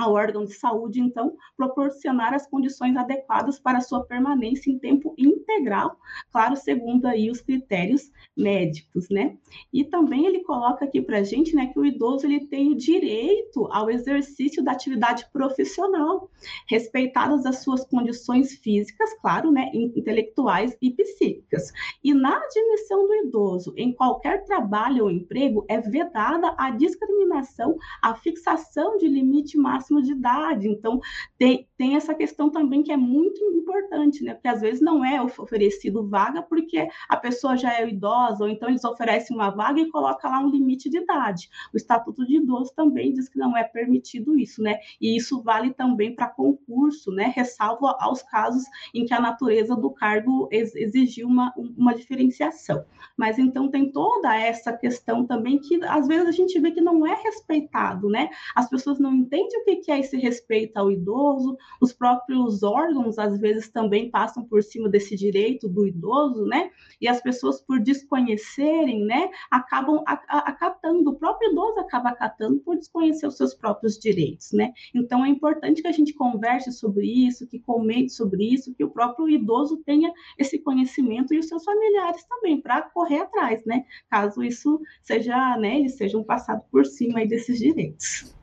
ao 0.00 0.14
órgão 0.14 0.44
de 0.44 0.54
saúde, 0.54 0.98
então, 0.98 1.36
proporcionar 1.56 2.32
as 2.32 2.46
condições 2.46 2.96
adequadas 2.96 3.60
para 3.60 3.80
sua 3.82 4.02
permanência 4.04 4.70
em 4.70 4.78
tempo 4.78 5.14
integral, 5.18 5.96
claro, 6.32 6.56
segundo 6.56 7.04
aí 7.06 7.30
os 7.30 7.42
critérios 7.42 8.10
médicos, 8.34 9.10
né? 9.10 9.36
E 9.72 9.84
também 9.84 10.24
ele 10.24 10.42
coloca 10.42 10.86
aqui 10.86 11.02
para 11.02 11.18
a 11.18 11.22
gente, 11.22 11.54
né, 11.54 11.66
que 11.66 11.78
o 11.78 11.84
idoso 11.84 12.26
ele 12.26 12.46
tem 12.46 12.70
o 12.70 12.76
direito 12.76 13.66
ao 13.70 13.90
exercício 13.90 14.64
da 14.64 14.72
atividade 14.72 15.26
profissional, 15.32 16.30
respeitadas 16.66 17.44
as 17.44 17.58
suas 17.58 17.84
condições 17.84 18.54
físicas, 18.54 19.12
claro, 19.20 19.50
né, 19.50 19.70
intelectuais 19.74 20.74
e 20.80 20.90
psíquicas. 20.90 21.72
E 22.02 22.14
na 22.14 22.38
admissão 22.38 23.06
do 23.06 23.14
idoso 23.16 23.74
em 23.76 23.92
qualquer 23.92 24.44
trabalho 24.44 25.04
ou 25.04 25.10
emprego 25.10 25.64
é 25.68 25.78
vedada 25.78 26.54
a 26.56 26.70
discriminação, 26.70 27.76
a 28.02 28.14
fixação 28.14 28.96
de 28.96 29.06
limite 29.06 29.58
máximo 29.58 29.89
máximo 29.90 30.02
de 30.02 30.12
idade. 30.12 30.68
Então, 30.68 31.00
tem, 31.36 31.66
tem 31.76 31.96
essa 31.96 32.14
questão 32.14 32.48
também 32.48 32.82
que 32.82 32.92
é 32.92 32.96
muito 32.96 33.42
importante, 33.44 34.22
né? 34.22 34.34
Porque 34.34 34.48
às 34.48 34.60
vezes 34.60 34.80
não 34.80 35.04
é 35.04 35.20
oferecido 35.20 36.06
vaga 36.08 36.42
porque 36.42 36.88
a 37.08 37.16
pessoa 37.16 37.56
já 37.56 37.74
é 37.74 37.88
idosa, 37.88 38.44
ou 38.44 38.50
então 38.50 38.68
eles 38.68 38.84
oferecem 38.84 39.36
uma 39.36 39.50
vaga 39.50 39.80
e 39.80 39.90
colocam 39.90 40.30
lá 40.30 40.40
um 40.40 40.50
limite 40.50 40.88
de 40.88 40.98
idade. 40.98 41.48
O 41.74 41.76
Estatuto 41.76 42.24
de 42.24 42.36
Idoso 42.36 42.72
também 42.74 43.12
diz 43.12 43.28
que 43.28 43.38
não 43.38 43.56
é 43.56 43.64
permitido 43.64 44.38
isso, 44.38 44.62
né? 44.62 44.78
E 45.00 45.16
isso 45.16 45.42
vale 45.42 45.72
também 45.72 46.14
para 46.14 46.28
concurso, 46.28 47.10
né? 47.10 47.32
Ressalvo 47.34 47.86
aos 47.86 48.22
casos 48.22 48.64
em 48.94 49.04
que 49.04 49.14
a 49.14 49.20
natureza 49.20 49.74
do 49.74 49.90
cargo 49.90 50.48
exigiu 50.52 51.26
uma, 51.26 51.52
uma 51.56 51.94
diferenciação. 51.94 52.84
Mas 53.16 53.38
então 53.38 53.68
tem 53.68 53.90
toda 53.90 54.34
essa 54.36 54.72
questão 54.72 55.26
também 55.26 55.58
que 55.58 55.82
às 55.84 56.06
vezes 56.06 56.28
a 56.28 56.32
gente 56.32 56.58
vê 56.60 56.70
que 56.70 56.80
não 56.80 57.06
é 57.06 57.14
respeitado, 57.22 58.08
né? 58.08 58.30
As 58.54 58.68
pessoas 58.68 58.98
não 58.98 59.14
entendem 59.14 59.60
o 59.60 59.64
que 59.64 59.79
que 59.80 59.90
é 59.90 59.98
esse 59.98 60.16
respeito 60.16 60.76
ao 60.76 60.90
idoso, 60.90 61.56
os 61.80 61.92
próprios 61.92 62.62
órgãos 62.62 63.18
às 63.18 63.38
vezes 63.38 63.68
também 63.68 64.10
passam 64.10 64.44
por 64.44 64.62
cima 64.62 64.88
desse 64.88 65.16
direito 65.16 65.68
do 65.68 65.86
idoso, 65.86 66.44
né? 66.44 66.70
E 67.00 67.08
as 67.08 67.20
pessoas 67.20 67.60
por 67.60 67.80
desconhecerem, 67.80 69.04
né, 69.04 69.30
acabam 69.50 70.02
acatando, 70.06 71.10
o 71.10 71.14
próprio 71.14 71.50
idoso 71.52 71.80
acaba 71.80 72.10
acatando 72.10 72.60
por 72.60 72.76
desconhecer 72.76 73.26
os 73.26 73.36
seus 73.36 73.54
próprios 73.54 73.98
direitos, 73.98 74.52
né? 74.52 74.72
Então 74.94 75.24
é 75.24 75.28
importante 75.28 75.82
que 75.82 75.88
a 75.88 75.92
gente 75.92 76.12
converse 76.12 76.72
sobre 76.72 77.06
isso, 77.06 77.46
que 77.46 77.58
comente 77.58 78.12
sobre 78.12 78.44
isso, 78.44 78.74
que 78.74 78.84
o 78.84 78.90
próprio 78.90 79.28
idoso 79.28 79.78
tenha 79.78 80.12
esse 80.38 80.58
conhecimento 80.58 81.34
e 81.34 81.38
os 81.38 81.48
seus 81.48 81.64
familiares 81.64 82.24
também 82.24 82.60
para 82.60 82.82
correr 82.82 83.20
atrás, 83.20 83.64
né? 83.64 83.84
Caso 84.08 84.42
isso 84.42 84.80
seja, 85.02 85.56
né, 85.56 85.78
eles 85.80 85.94
sejam 85.94 86.22
passados 86.22 86.64
por 86.70 86.84
cima 86.86 87.20
aí 87.20 87.28
desses 87.28 87.58
direitos. 87.58 88.39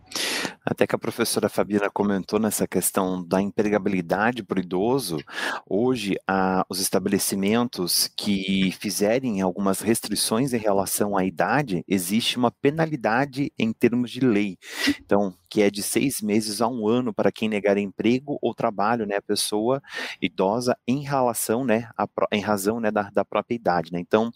Até 0.70 0.86
que 0.86 0.94
a 0.94 1.00
professora 1.00 1.48
Fabiana 1.48 1.90
comentou 1.90 2.40
nessa 2.40 2.68
questão 2.68 3.26
da 3.26 3.42
empregabilidade 3.42 4.44
para 4.44 4.58
o 4.58 4.62
idoso, 4.62 5.18
hoje 5.66 6.18
a, 6.28 6.66
os 6.70 6.82
estabelecimentos 6.82 8.10
que 8.18 8.72
fizerem 8.78 9.42
algumas 9.42 9.80
restrições 9.80 10.52
em 10.52 10.58
relação 10.58 11.16
à 11.16 11.24
idade, 11.24 11.86
existe 11.88 12.38
uma 12.38 12.52
penalidade 12.52 13.50
em 13.58 13.72
termos 13.72 14.12
de 14.12 14.20
lei. 14.20 14.58
Então, 15.00 15.34
que 15.50 15.62
é 15.62 15.70
de 15.70 15.82
seis 15.82 16.22
meses 16.22 16.62
a 16.62 16.68
um 16.68 16.88
ano 16.88 17.14
para 17.14 17.32
quem 17.32 17.48
negar 17.48 17.78
emprego 17.78 18.38
ou 18.42 18.54
trabalho, 18.54 19.06
né, 19.06 19.16
a 19.16 19.22
pessoa 19.22 19.82
idosa 20.22 20.78
em 20.86 21.02
relação, 21.02 21.64
né, 21.64 21.90
a, 21.98 22.06
em 22.32 22.42
razão, 22.42 22.80
né, 22.80 22.92
da, 22.92 23.04
da 23.10 23.24
própria 23.24 23.56
idade, 23.56 23.92
né. 23.94 24.00
Então, 24.00 24.32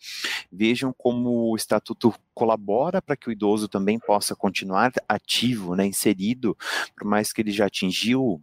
vejam 0.51 0.93
como 0.97 1.51
o 1.51 1.55
estatuto 1.55 2.13
colabora 2.33 3.01
para 3.01 3.15
que 3.15 3.29
o 3.29 3.31
idoso 3.31 3.67
também 3.67 3.99
possa 3.99 4.35
continuar 4.35 4.91
ativo, 5.07 5.75
né, 5.75 5.85
inserido, 5.85 6.57
por 6.95 7.05
mais 7.05 7.31
que 7.31 7.41
ele 7.41 7.51
já 7.51 7.67
atingiu 7.67 8.41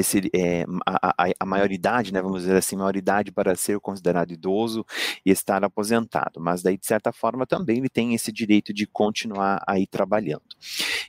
esse, 0.00 0.30
é, 0.34 0.64
a, 0.86 1.24
a, 1.24 1.32
a, 1.38 1.46
maioridade, 1.46 2.12
né, 2.12 2.22
vamos 2.22 2.42
dizer 2.42 2.56
assim, 2.56 2.76
maioridade 2.76 3.30
para 3.30 3.54
ser 3.54 3.78
considerado 3.80 4.32
idoso 4.32 4.86
e 5.24 5.30
estar 5.30 5.62
aposentado, 5.64 6.40
mas 6.40 6.62
daí, 6.62 6.78
de 6.78 6.86
certa 6.86 7.12
forma, 7.12 7.46
também 7.46 7.78
ele 7.78 7.90
tem 7.90 8.14
esse 8.14 8.32
direito 8.32 8.72
de 8.72 8.86
continuar 8.86 9.62
aí 9.66 9.86
trabalhando. 9.86 10.42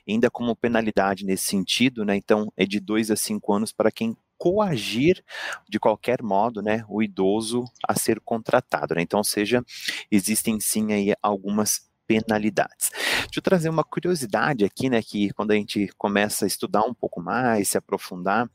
Ainda 0.06 0.30
como 0.30 0.54
penalidade 0.54 1.24
nesse 1.24 1.44
sentido, 1.44 2.04
né, 2.04 2.16
então, 2.16 2.52
é 2.56 2.66
de 2.66 2.78
dois 2.78 3.10
a 3.10 3.16
cinco 3.16 3.52
anos 3.52 3.72
para 3.72 3.90
quem 3.90 4.16
coagir 4.38 5.22
de 5.68 5.78
qualquer 5.78 6.22
modo, 6.22 6.62
né, 6.62 6.84
o 6.88 7.02
idoso 7.02 7.64
a 7.86 7.94
ser 7.94 8.20
contratado, 8.20 8.94
né, 8.94 9.02
então, 9.02 9.22
seja, 9.22 9.64
existem 10.10 10.60
sim 10.60 10.92
aí 10.92 11.14
algumas 11.22 11.88
penalidades. 12.06 12.90
Deixa 13.24 13.38
eu 13.38 13.42
trazer 13.42 13.68
uma 13.68 13.84
curiosidade 13.84 14.64
aqui, 14.64 14.90
né, 14.90 15.02
que 15.02 15.32
quando 15.32 15.52
a 15.52 15.54
gente 15.54 15.88
começa 15.96 16.44
a 16.44 16.48
estudar 16.48 16.82
um 16.82 16.94
pouco 16.94 17.20
mais, 17.20 17.68
se 17.68 17.78
aprofundar, 17.78 18.48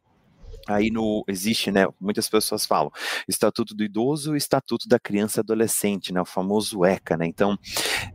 aí 0.67 0.91
no 0.91 1.23
existe, 1.27 1.71
né, 1.71 1.87
muitas 1.99 2.29
pessoas 2.29 2.65
falam, 2.65 2.91
Estatuto 3.27 3.73
do 3.73 3.83
Idoso 3.83 4.35
e 4.35 4.37
Estatuto 4.37 4.87
da 4.87 4.99
Criança 4.99 5.39
e 5.39 5.41
Adolescente, 5.41 6.13
né, 6.13 6.21
o 6.21 6.25
famoso 6.25 6.85
ECA, 6.85 7.17
né, 7.17 7.25
então, 7.25 7.57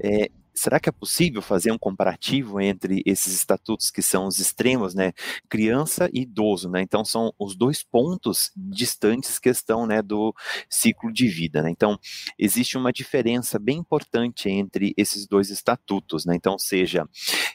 é, 0.00 0.31
será 0.64 0.81
que 0.81 0.88
é 0.88 0.92
possível 0.92 1.42
fazer 1.42 1.70
um 1.70 1.79
comparativo 1.79 2.59
entre 2.59 3.03
esses 3.05 3.35
estatutos 3.35 3.90
que 3.90 4.00
são 4.00 4.27
os 4.27 4.38
extremos, 4.38 4.94
né, 4.94 5.12
criança 5.46 6.09
e 6.12 6.22
idoso, 6.22 6.70
né? 6.70 6.81
Então 6.81 7.05
são 7.05 7.33
os 7.38 7.55
dois 7.55 7.83
pontos 7.83 8.50
distantes 8.57 9.38
que 9.38 9.50
estão, 9.50 9.87
né, 9.87 10.00
do 10.00 10.35
ciclo 10.70 11.12
de 11.12 11.29
vida, 11.29 11.62
né? 11.62 11.70
Então 11.70 11.98
existe 12.38 12.79
uma 12.79 12.92
diferença 12.92 13.59
bem 13.59 13.77
importante 13.79 14.48
entre 14.48 14.94
esses 14.96 15.27
dois 15.27 15.50
estatutos, 15.50 16.24
né? 16.24 16.35
Então 16.35 16.59
seja 16.59 17.07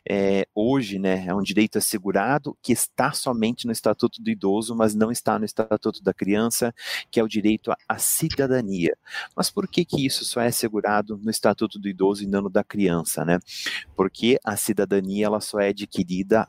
é, 0.10 0.48
hoje, 0.56 0.98
né, 0.98 1.26
é 1.28 1.34
um 1.34 1.42
direito 1.44 1.78
assegurado 1.78 2.58
que 2.62 2.74
está 2.74 3.12
somente 3.12 3.66
no 3.66 3.72
estatuto 3.72 4.22
do 4.22 4.30
idoso, 4.30 4.76
mas 4.76 4.96
não 4.96 5.12
está 5.12 5.38
no 5.38 5.46
estatuto 5.46 6.02
da 6.02 6.14
criança, 6.14 6.74
que 7.12 7.20
é 7.20 7.24
o 7.24 7.28
direito 7.28 7.72
à 7.88 7.98
cidadania. 7.98 8.98
Mas 9.36 9.50
por 9.52 9.68
que 9.68 9.86
que 9.86 10.06
isso 10.06 10.26
só 10.26 10.42
é 10.42 10.48
assegurado 10.48 11.20
no 11.24 11.30
estatuto 11.30 11.78
do 11.78 11.88
idoso 11.88 12.24
e 12.24 12.28
não 12.28 12.42
no 12.42 12.50
da 12.50 12.64
criança? 12.64 13.20
né? 13.26 13.40
Porque 13.96 14.40
a 14.44 14.56
cidadania 14.56 15.26
ela 15.26 15.42
só 15.42 15.60
é 15.60 15.70
adquirida 15.70 16.48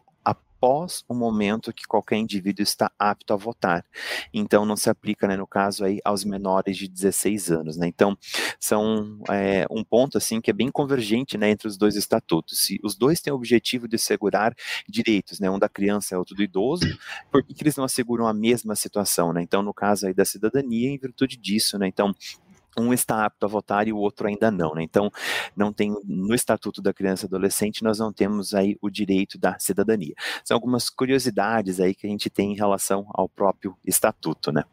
após 0.60 1.02
o 1.08 1.14
momento 1.14 1.72
que 1.72 1.86
qualquer 1.86 2.16
indivíduo 2.16 2.62
está 2.62 2.92
apto 2.98 3.32
a 3.32 3.36
votar. 3.36 3.84
Então, 4.32 4.66
não 4.66 4.76
se 4.76 4.90
aplica, 4.90 5.26
né, 5.26 5.34
no 5.34 5.46
caso 5.46 5.84
aí, 5.84 5.98
aos 6.04 6.22
menores 6.22 6.76
de 6.76 6.86
16 6.86 7.50
anos, 7.50 7.76
né? 7.78 7.86
Então, 7.86 8.16
são 8.58 9.18
é, 9.30 9.66
um 9.70 9.82
ponto, 9.82 10.18
assim, 10.18 10.38
que 10.38 10.50
é 10.50 10.52
bem 10.52 10.70
convergente, 10.70 11.38
né, 11.38 11.50
entre 11.50 11.66
os 11.66 11.78
dois 11.78 11.96
estatutos. 11.96 12.66
Se 12.66 12.78
os 12.84 12.94
dois 12.94 13.20
têm 13.20 13.32
o 13.32 13.36
objetivo 13.36 13.88
de 13.88 13.96
assegurar 13.96 14.54
direitos, 14.86 15.40
né, 15.40 15.50
um 15.50 15.58
da 15.58 15.68
criança 15.68 16.14
e 16.14 16.18
outro 16.18 16.34
do 16.34 16.42
idoso, 16.42 16.84
por 17.32 17.42
que, 17.42 17.54
que 17.54 17.62
eles 17.62 17.76
não 17.76 17.84
asseguram 17.84 18.26
a 18.26 18.34
mesma 18.34 18.76
situação, 18.76 19.32
né? 19.32 19.42
Então, 19.42 19.62
no 19.62 19.72
caso 19.72 20.06
aí 20.06 20.12
da 20.12 20.26
cidadania, 20.26 20.90
em 20.90 20.98
virtude 20.98 21.38
disso, 21.38 21.78
né? 21.78 21.88
Então, 21.88 22.14
um 22.78 22.92
está 22.92 23.24
apto 23.24 23.46
a 23.46 23.48
votar 23.48 23.88
e 23.88 23.92
o 23.92 23.96
outro 23.96 24.26
ainda 24.26 24.50
não, 24.50 24.74
né? 24.74 24.82
Então, 24.82 25.10
não 25.56 25.72
tem 25.72 25.94
no 26.04 26.34
Estatuto 26.34 26.80
da 26.80 26.92
Criança 26.92 27.24
e 27.24 27.28
Adolescente 27.28 27.82
nós 27.82 27.98
não 27.98 28.12
temos 28.12 28.54
aí 28.54 28.76
o 28.80 28.90
direito 28.90 29.38
da 29.38 29.58
cidadania. 29.58 30.14
São 30.44 30.56
algumas 30.56 30.88
curiosidades 30.88 31.80
aí 31.80 31.94
que 31.94 32.06
a 32.06 32.10
gente 32.10 32.30
tem 32.30 32.52
em 32.52 32.56
relação 32.56 33.06
ao 33.12 33.28
próprio 33.28 33.76
estatuto, 33.84 34.52
né? 34.52 34.64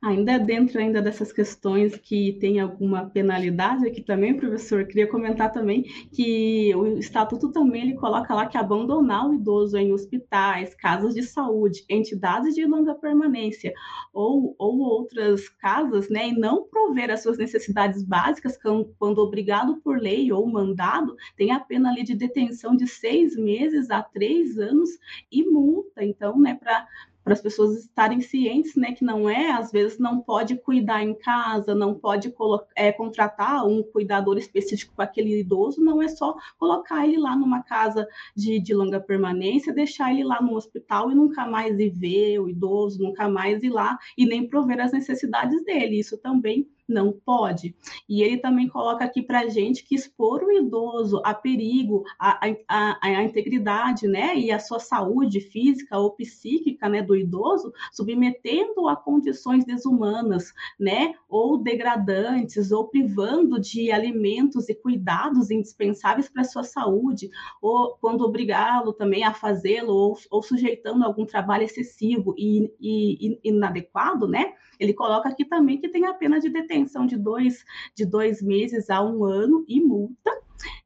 Ainda 0.00 0.38
dentro 0.38 0.78
ainda 0.78 1.02
dessas 1.02 1.32
questões 1.32 1.96
que 1.96 2.34
tem 2.34 2.60
alguma 2.60 3.10
penalidade 3.10 3.84
aqui 3.84 4.00
também, 4.00 4.36
professor, 4.36 4.86
queria 4.86 5.08
comentar 5.08 5.50
também 5.50 5.82
que 6.12 6.72
o 6.76 6.96
estatuto 6.98 7.50
também 7.50 7.82
ele 7.82 7.94
coloca 7.94 8.32
lá 8.32 8.46
que 8.46 8.56
abandonar 8.56 9.28
o 9.28 9.34
idoso 9.34 9.76
em 9.76 9.92
hospitais, 9.92 10.72
casas 10.76 11.14
de 11.14 11.24
saúde, 11.24 11.84
entidades 11.88 12.54
de 12.54 12.64
longa 12.64 12.94
permanência 12.94 13.72
ou, 14.12 14.54
ou 14.56 14.78
outras 14.78 15.48
casas, 15.48 16.08
né, 16.08 16.28
e 16.28 16.38
não 16.38 16.62
prover 16.68 17.10
as 17.10 17.24
suas 17.24 17.36
necessidades 17.36 18.04
básicas 18.04 18.56
quando, 18.56 19.18
obrigado 19.18 19.78
por 19.78 19.98
lei 19.98 20.30
ou 20.30 20.46
mandado, 20.46 21.16
tem 21.36 21.50
a 21.50 21.58
pena 21.58 21.90
ali 21.90 22.04
de 22.04 22.14
detenção 22.14 22.76
de 22.76 22.86
seis 22.86 23.34
meses 23.36 23.90
a 23.90 24.00
três 24.00 24.58
anos 24.58 24.90
e 25.32 25.42
multa. 25.42 26.04
Então, 26.04 26.38
né, 26.38 26.54
para 26.54 26.86
para 27.28 27.34
as 27.34 27.42
pessoas 27.42 27.76
estarem 27.80 28.22
cientes, 28.22 28.74
né, 28.74 28.92
que 28.92 29.04
não 29.04 29.28
é, 29.28 29.50
às 29.50 29.70
vezes 29.70 29.98
não 29.98 30.18
pode 30.18 30.56
cuidar 30.56 31.04
em 31.04 31.12
casa, 31.12 31.74
não 31.74 31.94
pode 31.94 32.34
é, 32.74 32.90
contratar 32.90 33.66
um 33.66 33.82
cuidador 33.82 34.38
específico 34.38 34.94
para 34.96 35.04
aquele 35.04 35.38
idoso, 35.40 35.78
não 35.84 36.00
é 36.00 36.08
só 36.08 36.34
colocar 36.58 37.06
ele 37.06 37.18
lá 37.18 37.36
numa 37.36 37.62
casa 37.62 38.08
de, 38.34 38.58
de 38.58 38.72
longa 38.72 38.98
permanência, 38.98 39.74
deixar 39.74 40.10
ele 40.10 40.24
lá 40.24 40.40
no 40.40 40.54
hospital 40.54 41.10
e 41.10 41.14
nunca 41.14 41.46
mais 41.46 41.78
ir 41.78 41.90
ver 41.90 42.38
o 42.38 42.48
idoso, 42.48 43.02
nunca 43.02 43.28
mais 43.28 43.62
ir 43.62 43.68
lá 43.68 43.98
e 44.16 44.24
nem 44.24 44.48
prover 44.48 44.80
as 44.80 44.92
necessidades 44.92 45.62
dele. 45.66 46.00
Isso 46.00 46.16
também 46.16 46.66
não 46.88 47.12
pode. 47.12 47.76
E 48.08 48.22
ele 48.22 48.38
também 48.38 48.68
coloca 48.68 49.04
aqui 49.04 49.22
para 49.22 49.40
a 49.40 49.48
gente 49.48 49.84
que 49.84 49.94
expor 49.94 50.42
o 50.42 50.50
idoso 50.50 51.20
a 51.24 51.34
perigo, 51.34 52.04
a, 52.18 52.40
a, 52.66 52.98
a, 53.02 53.22
integridade, 53.22 54.08
né, 54.08 54.36
e 54.36 54.50
a 54.50 54.58
sua 54.58 54.78
saúde 54.78 55.40
física 55.40 55.98
ou 55.98 56.12
psíquica, 56.12 56.88
né, 56.88 57.02
do 57.02 57.14
idoso, 57.14 57.72
submetendo 57.92 58.88
a 58.88 58.96
condições 58.96 59.64
desumanas, 59.64 60.52
né, 60.80 61.14
ou 61.28 61.58
degradantes, 61.58 62.72
ou 62.72 62.88
privando 62.88 63.60
de 63.60 63.92
alimentos 63.92 64.68
e 64.68 64.74
cuidados 64.74 65.50
indispensáveis 65.50 66.28
para 66.28 66.42
a 66.42 66.46
sua 66.46 66.64
saúde, 66.64 67.30
ou 67.60 67.96
quando 68.00 68.24
obrigá-lo 68.24 68.92
também 68.92 69.24
a 69.24 69.34
fazê-lo, 69.34 69.92
ou, 69.92 70.18
ou 70.30 70.42
sujeitando 70.42 71.04
a 71.04 71.06
algum 71.06 71.26
trabalho 71.26 71.64
excessivo 71.64 72.34
e, 72.38 72.72
e, 72.80 73.38
e 73.44 73.48
inadequado, 73.48 74.26
né, 74.26 74.54
ele 74.78 74.94
coloca 74.94 75.28
aqui 75.28 75.44
também 75.44 75.78
que 75.78 75.88
tem 75.88 76.06
a 76.06 76.14
pena 76.14 76.40
de 76.40 76.48
detenção 76.48 77.06
de 77.06 77.16
dois, 77.16 77.64
de 77.94 78.04
dois 78.04 78.42
meses 78.42 78.90
a 78.90 79.02
um 79.02 79.24
ano 79.24 79.64
e 79.68 79.80
multa. 79.80 80.30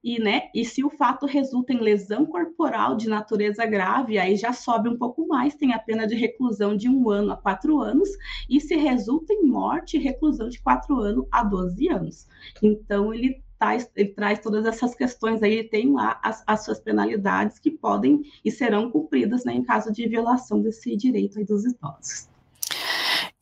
E, 0.05 0.19
né, 0.19 0.51
e 0.55 0.65
se 0.65 0.85
o 0.85 0.91
fato 0.91 1.25
resulta 1.25 1.73
em 1.73 1.81
lesão 1.81 2.27
corporal 2.27 2.97
de 2.97 3.09
natureza 3.09 3.65
grave, 3.65 4.19
aí 4.19 4.37
já 4.37 4.53
sobe 4.53 4.89
um 4.89 4.99
pouco 4.99 5.27
mais, 5.27 5.55
tem 5.55 5.73
a 5.73 5.79
pena 5.79 6.07
de 6.07 6.15
reclusão 6.15 6.77
de 6.77 6.89
um 6.89 7.09
ano 7.09 7.33
a 7.33 7.37
quatro 7.37 7.81
anos, 7.81 8.11
e 8.51 8.61
se 8.61 8.77
resulta 8.77 9.33
em 9.33 9.47
morte, 9.47 9.97
reclusão 9.97 10.49
de 10.49 10.61
quatro 10.61 10.99
anos 10.99 11.27
a 11.31 11.43
12 11.43 11.89
anos. 11.89 12.27
Então, 12.63 13.15
ele 13.15 13.43
traz, 13.59 13.91
ele 13.95 14.09
traz 14.09 14.41
todas 14.41 14.67
essas 14.67 14.95
questões 14.95 15.43
aí, 15.43 15.53
ele 15.53 15.69
tem 15.69 15.93
lá 15.93 16.21
as, 16.23 16.43
as 16.47 16.65
suas 16.65 16.81
penalidades 16.81 17.61
que 17.61 17.71
podem 17.71 18.23
e 18.45 18.51
serão 18.51 18.91
cumpridas 18.91 19.45
né, 19.45 19.55
em 19.55 19.63
caso 19.63 19.93
de 19.93 20.07
violação 20.09 20.61
desse 20.61 20.97
direito 20.97 21.39
aí 21.39 21.45
dos 21.45 21.65
idosos. 21.65 22.32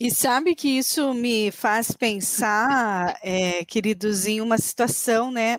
E 0.02 0.10
sabe 0.10 0.54
que 0.54 0.66
isso 0.66 1.12
me 1.12 1.50
faz 1.50 1.90
pensar, 1.90 3.18
é, 3.22 3.66
queridos, 3.66 4.24
em 4.24 4.40
uma 4.40 4.56
situação, 4.56 5.30
né, 5.30 5.58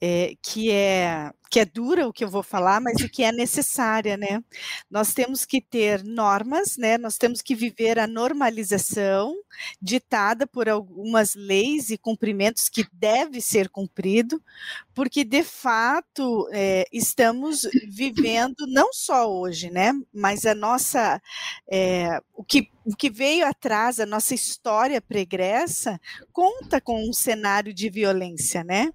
é, 0.00 0.34
que 0.40 0.70
é 0.70 1.32
que 1.50 1.60
é 1.60 1.64
dura 1.64 2.06
o 2.06 2.12
que 2.12 2.24
eu 2.24 2.28
vou 2.28 2.42
falar, 2.42 2.80
mas 2.80 3.00
o 3.02 3.08
que 3.08 3.22
é 3.22 3.32
necessária, 3.32 4.16
né? 4.16 4.42
Nós 4.90 5.12
temos 5.14 5.44
que 5.44 5.60
ter 5.60 6.04
normas, 6.04 6.76
né? 6.76 6.98
Nós 6.98 7.16
temos 7.16 7.42
que 7.42 7.54
viver 7.54 7.98
a 7.98 8.06
normalização 8.06 9.34
ditada 9.80 10.46
por 10.46 10.68
algumas 10.68 11.34
leis 11.34 11.90
e 11.90 11.98
cumprimentos 11.98 12.68
que 12.68 12.86
deve 12.92 13.40
ser 13.40 13.68
cumprido, 13.68 14.42
porque 14.94 15.24
de 15.24 15.42
fato 15.42 16.48
é, 16.52 16.84
estamos 16.92 17.62
vivendo 17.88 18.66
não 18.68 18.92
só 18.92 19.30
hoje, 19.30 19.70
né? 19.70 19.92
Mas 20.12 20.44
a 20.44 20.54
nossa 20.54 21.20
é, 21.70 22.20
o 22.34 22.44
que 22.44 22.70
o 22.88 22.96
que 22.96 23.10
veio 23.10 23.46
atrás, 23.46 24.00
a 24.00 24.06
nossa 24.06 24.34
história 24.34 24.98
pregressa, 24.98 26.00
conta 26.32 26.80
com 26.80 27.06
um 27.06 27.12
cenário 27.12 27.74
de 27.74 27.90
violência, 27.90 28.64
né? 28.64 28.90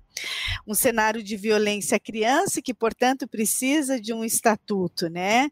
Um 0.65 0.73
cenário 0.73 1.21
de 1.21 1.37
violência 1.37 1.97
à 1.97 1.99
criança, 2.43 2.61
que, 2.61 2.73
portanto, 2.73 3.27
precisa 3.27 3.99
de 3.99 4.13
um 4.13 4.23
estatuto, 4.23 5.09
né? 5.09 5.49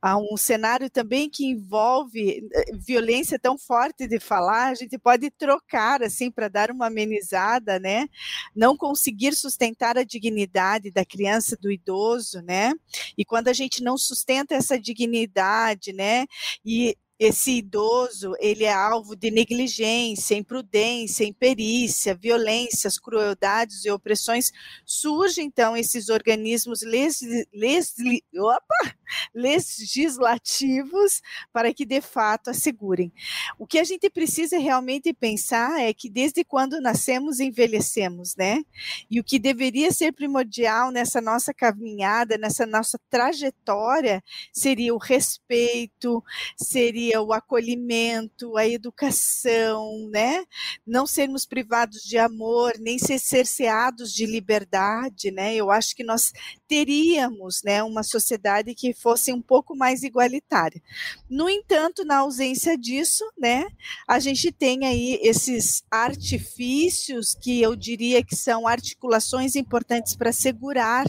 Há 0.00 0.16
um 0.16 0.36
cenário 0.36 0.90
também 0.90 1.28
que 1.28 1.46
envolve 1.46 2.46
eh, 2.52 2.64
violência 2.74 3.38
tão 3.38 3.56
forte 3.58 4.06
de 4.06 4.20
falar, 4.20 4.68
a 4.68 4.74
gente 4.74 4.98
pode 4.98 5.30
trocar, 5.30 6.02
assim, 6.02 6.30
para 6.30 6.48
dar 6.48 6.70
uma 6.70 6.86
amenizada, 6.86 7.78
né? 7.78 8.08
Não 8.54 8.76
conseguir 8.76 9.34
sustentar 9.34 9.96
a 9.96 10.04
dignidade 10.04 10.90
da 10.90 11.04
criança, 11.04 11.56
do 11.60 11.70
idoso, 11.70 12.42
né? 12.42 12.72
E 13.16 13.24
quando 13.24 13.48
a 13.48 13.52
gente 13.52 13.82
não 13.82 13.96
sustenta 13.96 14.54
essa 14.54 14.78
dignidade, 14.78 15.92
né? 15.92 16.26
E 16.64 16.96
esse 17.18 17.52
idoso 17.52 18.34
ele 18.40 18.64
é 18.64 18.72
alvo 18.72 19.14
de 19.14 19.30
negligência, 19.30 20.34
imprudência, 20.34 21.24
imperícia, 21.24 22.14
violências, 22.14 22.98
crueldades 22.98 23.84
e 23.84 23.90
opressões, 23.90 24.50
surgem 24.84 25.46
então 25.46 25.76
esses 25.76 26.08
organismos 26.08 26.82
les, 26.82 27.20
les, 27.52 27.94
opa, 28.36 28.96
legislativos 29.34 31.20
para 31.52 31.72
que 31.72 31.84
de 31.84 32.00
fato 32.00 32.50
assegurem. 32.50 33.12
O 33.58 33.66
que 33.66 33.78
a 33.78 33.84
gente 33.84 34.10
precisa 34.10 34.58
realmente 34.58 35.12
pensar 35.12 35.80
é 35.80 35.92
que 35.94 36.10
desde 36.10 36.44
quando 36.44 36.80
nascemos 36.80 37.38
envelhecemos, 37.38 38.34
né? 38.34 38.64
E 39.08 39.20
o 39.20 39.24
que 39.24 39.38
deveria 39.38 39.92
ser 39.92 40.12
primordial 40.12 40.90
nessa 40.90 41.20
nossa 41.20 41.54
caminhada, 41.54 42.36
nessa 42.36 42.66
nossa 42.66 42.98
trajetória, 43.08 44.22
seria 44.52 44.94
o 44.94 44.98
respeito, 44.98 46.22
seria 46.56 47.03
o 47.18 47.32
acolhimento, 47.32 48.56
a 48.56 48.66
educação, 48.66 50.08
né? 50.10 50.44
Não 50.86 51.06
sermos 51.06 51.46
privados 51.46 52.02
de 52.02 52.18
amor, 52.18 52.74
nem 52.78 52.98
ser 52.98 53.18
cerceados 53.18 54.12
de 54.12 54.26
liberdade, 54.26 55.30
né? 55.30 55.54
Eu 55.54 55.70
acho 55.70 55.94
que 55.94 56.04
nós 56.04 56.32
teríamos, 56.66 57.62
né, 57.62 57.82
uma 57.82 58.02
sociedade 58.02 58.74
que 58.74 58.92
fosse 58.92 59.32
um 59.32 59.40
pouco 59.40 59.76
mais 59.76 60.02
igualitária. 60.02 60.82
No 61.28 61.48
entanto, 61.48 62.04
na 62.04 62.18
ausência 62.18 62.76
disso, 62.76 63.24
né, 63.38 63.66
a 64.08 64.18
gente 64.18 64.50
tem 64.50 64.84
aí 64.84 65.18
esses 65.22 65.84
artifícios 65.90 67.34
que 67.34 67.60
eu 67.62 67.76
diria 67.76 68.24
que 68.24 68.34
são 68.34 68.66
articulações 68.66 69.54
importantes 69.54 70.16
para 70.16 70.30
assegurar 70.30 71.06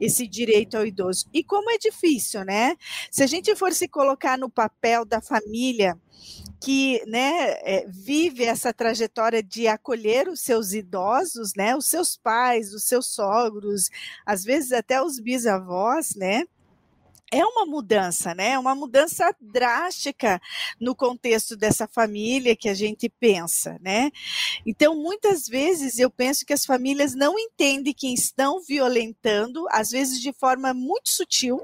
esse 0.00 0.26
direito 0.26 0.76
ao 0.76 0.86
idoso. 0.86 1.26
E 1.32 1.44
como 1.44 1.70
é 1.70 1.78
difícil, 1.78 2.44
né? 2.44 2.76
Se 3.10 3.22
a 3.22 3.26
gente 3.26 3.54
for 3.56 3.72
se 3.72 3.86
colocar 3.88 4.38
no 4.38 4.50
papel 4.50 5.04
da 5.04 5.20
família 5.20 5.33
que 6.60 7.02
né, 7.06 7.58
é, 7.62 7.86
vive 7.88 8.44
essa 8.44 8.72
trajetória 8.72 9.42
de 9.42 9.68
acolher 9.68 10.28
os 10.28 10.40
seus 10.40 10.72
idosos, 10.72 11.52
né, 11.54 11.76
os 11.76 11.86
seus 11.86 12.16
pais, 12.16 12.72
os 12.72 12.84
seus 12.84 13.06
sogros, 13.08 13.90
às 14.24 14.44
vezes 14.44 14.72
até 14.72 15.02
os 15.02 15.20
bisavós, 15.20 16.14
né, 16.16 16.44
é 17.34 17.44
uma 17.44 17.66
mudança, 17.66 18.32
né? 18.34 18.56
Uma 18.58 18.74
mudança 18.76 19.34
drástica 19.40 20.40
no 20.80 20.94
contexto 20.94 21.56
dessa 21.56 21.88
família 21.88 22.54
que 22.54 22.68
a 22.68 22.74
gente 22.74 23.08
pensa, 23.08 23.76
né? 23.80 24.10
Então, 24.64 24.94
muitas 24.94 25.48
vezes 25.48 25.98
eu 25.98 26.08
penso 26.08 26.46
que 26.46 26.52
as 26.52 26.64
famílias 26.64 27.14
não 27.14 27.36
entendem 27.36 27.92
que 27.92 28.12
estão 28.12 28.62
violentando, 28.62 29.66
às 29.70 29.90
vezes 29.90 30.20
de 30.20 30.32
forma 30.32 30.72
muito 30.72 31.10
sutil, 31.10 31.60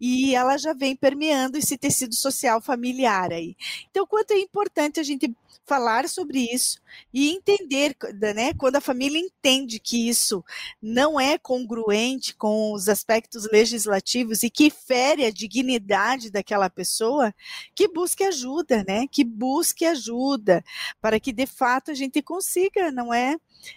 e 0.00 0.34
ela 0.34 0.56
já 0.56 0.72
vem 0.72 0.96
permeando 0.96 1.58
esse 1.58 1.76
tecido 1.76 2.14
social 2.14 2.60
familiar 2.60 3.32
aí. 3.32 3.56
Então, 3.90 4.06
quanto 4.06 4.32
é 4.32 4.38
importante 4.38 5.00
a 5.00 5.02
gente 5.02 5.34
falar 5.64 6.08
sobre 6.08 6.52
isso 6.52 6.80
e 7.14 7.30
entender, 7.30 7.96
né, 8.34 8.52
quando 8.54 8.76
a 8.76 8.80
família 8.80 9.18
entende 9.18 9.78
que 9.78 10.08
isso 10.08 10.44
não 10.80 11.20
é 11.20 11.38
congruente 11.38 12.34
com 12.34 12.72
os 12.72 12.88
aspectos 12.88 13.48
legislativos 13.50 14.42
e 14.42 14.50
que 14.50 14.70
fere 14.70 15.24
a 15.24 15.30
dignidade 15.30 16.30
daquela 16.30 16.68
pessoa, 16.68 17.34
que 17.74 17.88
busque 17.88 18.24
ajuda, 18.24 18.84
né, 18.86 19.06
que 19.10 19.24
busque 19.24 19.84
ajuda 19.84 20.64
para 21.00 21.20
que 21.20 21.32
de 21.32 21.46
fato 21.46 21.90
a 21.90 21.94
gente 21.94 22.20
consiga, 22.22 22.90
não 22.90 23.14
é, 23.14 23.36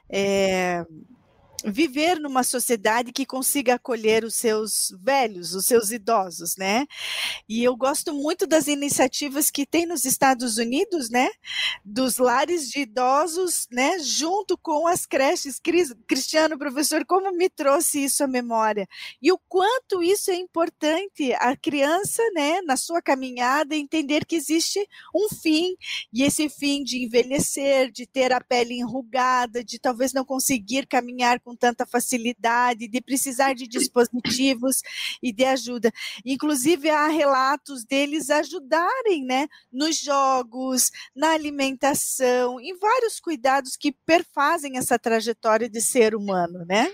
é 0.10 0.86
viver 1.64 2.20
numa 2.20 2.44
sociedade 2.44 3.12
que 3.12 3.26
consiga 3.26 3.76
acolher 3.76 4.24
os 4.24 4.36
seus 4.36 4.94
velhos, 5.02 5.54
os 5.54 5.66
seus 5.66 5.92
idosos, 5.92 6.56
né? 6.58 6.86
E 7.48 7.64
eu 7.64 7.76
gosto 7.76 8.14
muito 8.14 8.46
das 8.48 8.68
iniciativas 8.68 9.50
que 9.50 9.66
tem 9.66 9.86
nos 9.86 10.06
Estados 10.06 10.58
Unidos, 10.58 11.10
né? 11.10 11.30
Dos 11.84 12.18
lares 12.18 12.70
de 12.70 12.82
idosos, 12.82 13.68
né? 13.72 14.00
Junto 14.00 14.58
com 14.58 14.88
as 14.88 15.06
creches. 15.06 15.60
Cristiano, 16.08 16.58
professor, 16.58 17.06
como 17.06 17.32
me 17.32 17.50
trouxe 17.50 18.04
isso 18.04 18.24
à 18.24 18.28
memória? 18.28 18.88
E 19.22 19.32
o 19.32 19.40
quanto 19.48 20.04
isso 20.04 20.32
é 20.32 20.36
importante 20.36 21.34
a 21.40 21.56
criança, 21.56 22.22
né? 22.34 22.62
Na 22.62 22.78
sua 22.78 23.02
caminhada, 23.02 23.76
entender 23.76 24.26
que 24.26 24.36
existe 24.36 24.80
um 25.14 25.30
fim, 25.36 25.76
e 26.14 26.24
esse 26.24 26.50
fim 26.50 26.84
de 26.84 27.04
envelhecer, 27.04 27.92
de 27.92 28.06
ter 28.06 28.32
a 28.34 28.42
pele 28.42 28.76
enrugada, 28.76 29.64
de 29.64 29.80
talvez 29.80 30.14
não 30.14 30.26
conseguir 30.26 30.88
caminhar 30.88 31.40
com 31.46 31.56
tanta 31.56 31.86
facilidade, 31.86 32.88
de 32.88 33.00
precisar 33.00 33.54
de 33.54 33.68
dispositivos 33.68 34.82
e 35.22 35.32
de 35.32 35.46
ajuda. 35.46 35.92
Inclusive, 36.26 36.90
há 36.90 37.08
relatos 37.08 37.86
deles 37.86 38.32
ajudarem 38.32 39.24
né, 39.24 39.48
nos 39.72 40.00
jogos, 40.00 40.92
na 41.16 41.34
alimentação, 41.34 42.60
em 42.60 42.76
vários 42.78 43.20
cuidados 43.20 43.78
que 43.78 43.92
perfazem 43.92 44.78
essa 44.78 44.98
trajetória 44.98 45.70
de 45.70 45.80
ser 45.80 46.16
humano, 46.16 46.66
né? 46.66 46.92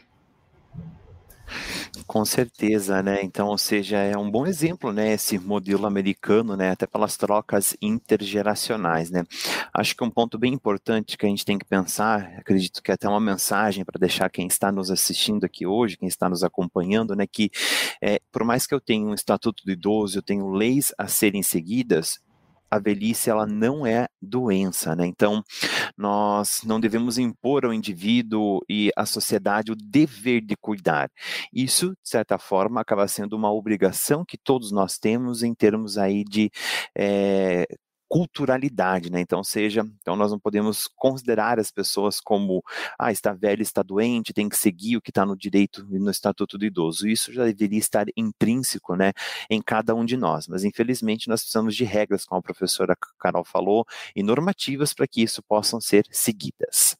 Com 2.08 2.26
certeza, 2.26 3.02
né? 3.02 3.22
Então, 3.24 3.48
ou 3.48 3.58
seja, 3.58 3.98
é 3.98 4.18
um 4.18 4.30
bom 4.30 4.46
exemplo, 4.46 4.92
né? 4.92 5.14
Esse 5.14 5.40
modelo 5.40 5.86
americano, 5.86 6.56
né? 6.56 6.72
Até 6.72 6.86
pelas 6.86 7.18
trocas 7.18 7.76
intergeracionais, 7.82 9.10
né? 9.10 9.24
Acho 9.74 9.96
que 9.96 10.04
um 10.04 10.10
ponto 10.10 10.38
bem 10.38 10.54
importante 10.54 11.18
que 11.18 11.26
a 11.26 11.30
gente 11.30 11.46
tem 11.46 11.58
que 11.58 11.66
pensar, 11.66 12.34
acredito 12.38 12.82
que 12.82 12.92
é 12.92 12.94
até 12.94 13.08
uma 13.08 13.20
mensagem 13.20 13.86
para 13.86 14.00
deixar 14.00 14.30
quem 14.30 14.48
está 14.48 14.72
nos 14.72 14.92
assistindo 14.92 15.46
aqui 15.46 15.66
hoje, 15.66 15.98
quem 15.98 16.08
está 16.08 16.30
nos 16.30 16.44
acompanhando, 16.44 17.16
né? 17.16 17.26
Que 17.28 17.50
é, 18.02 18.20
por 18.32 18.44
mais 18.44 18.66
que 18.68 18.74
eu 18.74 18.82
tenha 18.82 19.06
um 19.06 19.14
estatuto 19.14 19.64
do 19.66 19.72
idoso, 19.72 20.18
eu 20.18 20.24
tenho 20.24 20.50
leis 20.52 20.94
a 20.98 21.08
serem 21.08 21.44
seguidas, 21.44 22.20
a 22.72 22.80
velhice 22.80 23.30
ela 23.30 23.46
não 23.46 23.86
é 23.86 24.08
doença, 24.22 24.96
né? 24.96 25.06
Então, 25.06 25.44
nós 25.98 26.62
não 26.64 26.80
devemos 26.80 27.18
impor 27.18 27.66
ao 27.66 27.74
indivíduo 27.74 28.62
e 28.70 28.92
à 28.96 29.06
sociedade 29.06 29.72
o 29.72 29.76
dever 29.76 30.42
de 30.42 30.56
cuidar. 30.56 31.10
Isso, 31.54 31.90
de 31.90 32.10
certa 32.10 32.38
forma, 32.40 32.80
acaba 32.82 33.08
sendo 33.08 33.36
uma 33.36 33.52
obrigação 33.52 34.24
que 34.26 34.38
todos 34.38 34.72
nós 34.72 34.98
temos 34.98 35.44
em 35.44 35.54
termos 35.54 35.98
aí 35.98 36.24
de 36.24 36.50
é, 36.98 37.66
culturalidade, 38.12 39.10
né? 39.10 39.22
Então, 39.22 39.42
seja, 39.42 39.88
então 40.02 40.18
nós 40.18 40.32
não 40.32 40.38
podemos 40.38 40.86
considerar 40.98 41.58
as 41.58 41.72
pessoas 41.72 42.20
como, 42.20 42.62
ah, 43.00 43.10
está 43.10 43.32
velho, 43.32 43.62
está 43.62 43.82
doente, 43.82 44.34
tem 44.34 44.50
que 44.50 44.58
seguir 44.58 44.98
o 44.98 45.02
que 45.02 45.12
está 45.12 45.26
no 45.26 45.34
direito 45.34 45.88
e 45.90 45.98
no 45.98 46.12
estatuto 46.12 46.58
do 46.58 46.66
idoso. 46.66 47.08
Isso 47.08 47.32
já 47.32 47.46
deveria 47.46 47.80
estar 47.80 48.08
intrínseco, 48.18 48.98
né, 48.98 49.14
em 49.50 49.62
cada 49.62 49.96
um 49.96 50.04
de 50.04 50.18
nós. 50.18 50.46
Mas 50.46 50.66
infelizmente 50.66 51.30
nós 51.30 51.40
precisamos 51.40 51.74
de 51.74 51.86
regras, 51.86 52.26
como 52.26 52.40
a 52.40 52.44
professora 52.44 52.98
Carol 53.18 53.46
falou, 53.46 53.86
e 54.14 54.22
normativas 54.22 54.94
para 54.94 55.08
que 55.08 55.22
isso 55.24 55.42
possam 55.42 55.80
ser 55.80 56.06
seguidas. 56.12 56.98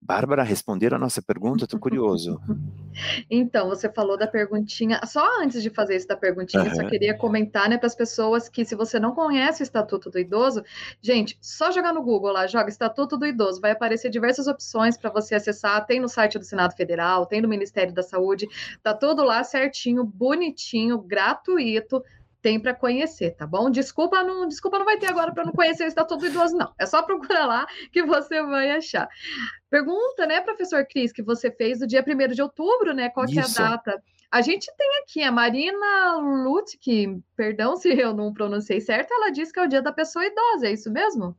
Bárbara, 0.00 0.42
responder 0.42 0.94
a 0.94 0.98
nossa 0.98 1.20
pergunta? 1.20 1.64
Estou 1.64 1.78
curioso. 1.78 2.40
Então, 3.30 3.68
você 3.68 3.88
falou 3.88 4.18
da 4.18 4.26
perguntinha. 4.26 5.00
Só 5.06 5.24
antes 5.40 5.62
de 5.62 5.70
fazer 5.70 5.94
isso 5.94 6.08
da 6.08 6.16
perguntinha, 6.16 6.64
uhum. 6.64 6.74
só 6.74 6.84
queria 6.88 7.16
comentar 7.16 7.68
né, 7.68 7.78
para 7.78 7.86
as 7.86 7.94
pessoas 7.94 8.48
que, 8.48 8.64
se 8.64 8.74
você 8.74 8.98
não 8.98 9.14
conhece 9.14 9.62
o 9.62 9.64
Estatuto 9.64 10.10
do 10.10 10.18
Idoso, 10.18 10.64
gente, 11.00 11.38
só 11.40 11.70
jogar 11.70 11.92
no 11.92 12.02
Google 12.02 12.32
lá, 12.32 12.48
joga 12.48 12.68
Estatuto 12.68 13.16
do 13.16 13.24
Idoso, 13.24 13.60
vai 13.60 13.70
aparecer 13.70 14.10
diversas 14.10 14.48
opções 14.48 14.98
para 14.98 15.10
você 15.10 15.36
acessar. 15.36 15.86
Tem 15.86 16.00
no 16.00 16.08
site 16.08 16.40
do 16.40 16.44
Senado 16.44 16.74
Federal, 16.74 17.24
tem 17.24 17.40
no 17.40 17.48
Ministério 17.48 17.94
da 17.94 18.02
Saúde, 18.02 18.48
tá 18.82 18.92
tudo 18.92 19.22
lá 19.22 19.44
certinho, 19.44 20.02
bonitinho, 20.02 20.98
gratuito 20.98 22.02
tem 22.40 22.60
para 22.60 22.74
conhecer, 22.74 23.32
tá 23.32 23.46
bom? 23.46 23.70
Desculpa 23.70 24.22
não, 24.22 24.46
desculpa 24.46 24.78
não 24.78 24.84
vai 24.84 24.98
ter 24.98 25.08
agora 25.08 25.32
para 25.32 25.44
não 25.44 25.52
conhecer 25.52 25.84
o 25.84 25.88
Estatuto 25.88 26.20
do 26.20 26.26
Idoso, 26.26 26.56
não. 26.56 26.72
É 26.78 26.86
só 26.86 27.02
procurar 27.02 27.46
lá 27.46 27.66
que 27.92 28.02
você 28.02 28.42
vai 28.42 28.70
achar. 28.70 29.08
Pergunta, 29.70 30.26
né, 30.26 30.40
professor 30.40 30.86
Cris, 30.86 31.12
que 31.12 31.22
você 31.22 31.50
fez 31.50 31.80
do 31.80 31.86
dia 31.86 32.04
1 32.06 32.34
de 32.34 32.42
outubro, 32.42 32.94
né? 32.94 33.08
Qual 33.08 33.26
que 33.26 33.38
é 33.38 33.42
a 33.42 33.46
data? 33.46 34.02
A 34.30 34.42
gente 34.42 34.70
tem 34.76 34.88
aqui 35.02 35.22
a 35.22 35.32
Marina 35.32 36.18
Lutke, 36.18 37.18
perdão 37.34 37.76
se 37.76 37.88
eu 37.88 38.12
não 38.12 38.32
pronunciei 38.32 38.80
certo, 38.80 39.12
ela 39.12 39.30
disse 39.30 39.52
que 39.52 39.58
é 39.58 39.64
o 39.64 39.68
dia 39.68 39.80
da 39.80 39.90
pessoa 39.90 40.24
idosa, 40.24 40.66
é 40.66 40.72
isso 40.72 40.90
mesmo? 40.92 41.36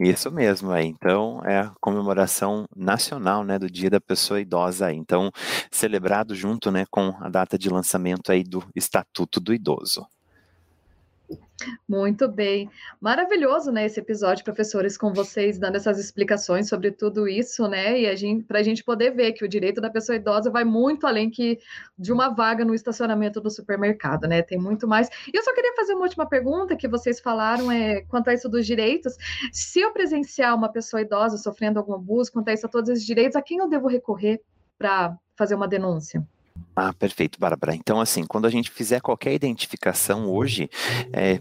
Isso 0.00 0.30
mesmo, 0.30 0.72
é. 0.72 0.82
Então, 0.82 1.40
é 1.44 1.60
a 1.60 1.72
comemoração 1.80 2.66
nacional, 2.74 3.44
né, 3.44 3.58
do 3.60 3.70
Dia 3.70 3.88
da 3.88 4.00
Pessoa 4.00 4.40
Idosa. 4.40 4.92
Então, 4.92 5.30
celebrado 5.70 6.34
junto, 6.34 6.70
né, 6.72 6.84
com 6.90 7.14
a 7.20 7.28
data 7.28 7.56
de 7.56 7.68
lançamento 7.68 8.32
aí 8.32 8.42
do 8.42 8.64
Estatuto 8.74 9.38
do 9.38 9.54
Idoso. 9.54 10.04
Muito 11.88 12.28
bem. 12.28 12.68
Maravilhoso, 13.00 13.70
né, 13.70 13.86
esse 13.86 14.00
episódio, 14.00 14.44
professores, 14.44 14.98
com 14.98 15.12
vocês 15.12 15.58
dando 15.58 15.76
essas 15.76 15.98
explicações 15.98 16.68
sobre 16.68 16.90
tudo 16.90 17.28
isso, 17.28 17.66
né? 17.68 18.00
E 18.00 18.06
a 18.06 18.14
gente, 18.14 18.44
para 18.44 18.58
a 18.58 18.62
gente 18.62 18.82
poder 18.84 19.10
ver 19.10 19.32
que 19.32 19.44
o 19.44 19.48
direito 19.48 19.80
da 19.80 19.90
pessoa 19.90 20.16
idosa 20.16 20.50
vai 20.50 20.64
muito 20.64 21.06
além 21.06 21.30
que 21.30 21.58
de 21.98 22.12
uma 22.12 22.28
vaga 22.28 22.64
no 22.64 22.74
estacionamento 22.74 23.40
do 23.40 23.50
supermercado, 23.50 24.26
né? 24.26 24.42
Tem 24.42 24.58
muito 24.58 24.86
mais. 24.86 25.08
E 25.32 25.36
eu 25.36 25.42
só 25.42 25.54
queria 25.54 25.74
fazer 25.74 25.94
uma 25.94 26.04
última 26.04 26.26
pergunta 26.26 26.76
que 26.76 26.88
vocês 26.88 27.20
falaram 27.20 27.70
é 27.70 28.02
quanto 28.02 28.28
a 28.28 28.34
isso 28.34 28.48
dos 28.48 28.66
direitos. 28.66 29.16
Se 29.52 29.80
eu 29.80 29.92
presenciar 29.92 30.54
uma 30.54 30.70
pessoa 30.70 31.00
idosa 31.02 31.38
sofrendo 31.38 31.78
algum 31.78 31.94
abuso, 31.94 32.32
quanto 32.32 32.48
a 32.48 32.52
isso 32.52 32.66
a 32.66 32.68
todos 32.68 32.90
esses 32.90 33.06
direitos, 33.06 33.36
a 33.36 33.42
quem 33.42 33.58
eu 33.58 33.68
devo 33.68 33.88
recorrer 33.88 34.42
para 34.78 35.16
fazer 35.36 35.54
uma 35.54 35.68
denúncia? 35.68 36.26
Ah, 36.76 36.92
perfeito, 36.92 37.38
Bárbara. 37.38 37.74
Então, 37.74 38.00
assim, 38.00 38.24
quando 38.24 38.46
a 38.46 38.50
gente 38.50 38.70
fizer 38.70 39.00
qualquer 39.00 39.32
identificação 39.32 40.28
hoje, 40.28 40.68
é, 41.12 41.40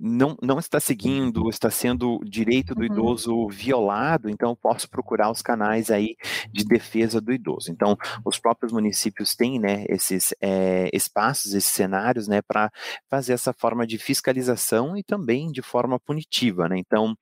não, 0.00 0.36
não 0.40 0.58
está 0.58 0.78
seguindo, 0.78 1.48
está 1.48 1.70
sendo 1.70 2.20
direito 2.24 2.74
do 2.74 2.80
uhum. 2.80 2.86
idoso 2.86 3.48
violado, 3.48 4.30
então 4.30 4.54
posso 4.54 4.88
procurar 4.88 5.30
os 5.30 5.42
canais 5.42 5.90
aí 5.90 6.16
de 6.52 6.64
defesa 6.64 7.20
do 7.20 7.32
idoso. 7.32 7.72
Então, 7.72 7.96
os 8.24 8.38
próprios 8.38 8.72
municípios 8.72 9.34
têm, 9.34 9.58
né, 9.58 9.84
esses 9.88 10.34
é, 10.40 10.88
espaços, 10.92 11.54
esses 11.54 11.72
cenários, 11.72 12.28
né, 12.28 12.40
para 12.40 12.70
fazer 13.10 13.32
essa 13.32 13.52
forma 13.52 13.86
de 13.86 13.98
fiscalização 13.98 14.96
e 14.96 15.02
também 15.02 15.50
de 15.50 15.62
forma 15.62 15.98
punitiva, 15.98 16.68
né. 16.68 16.78
Então, 16.78 17.16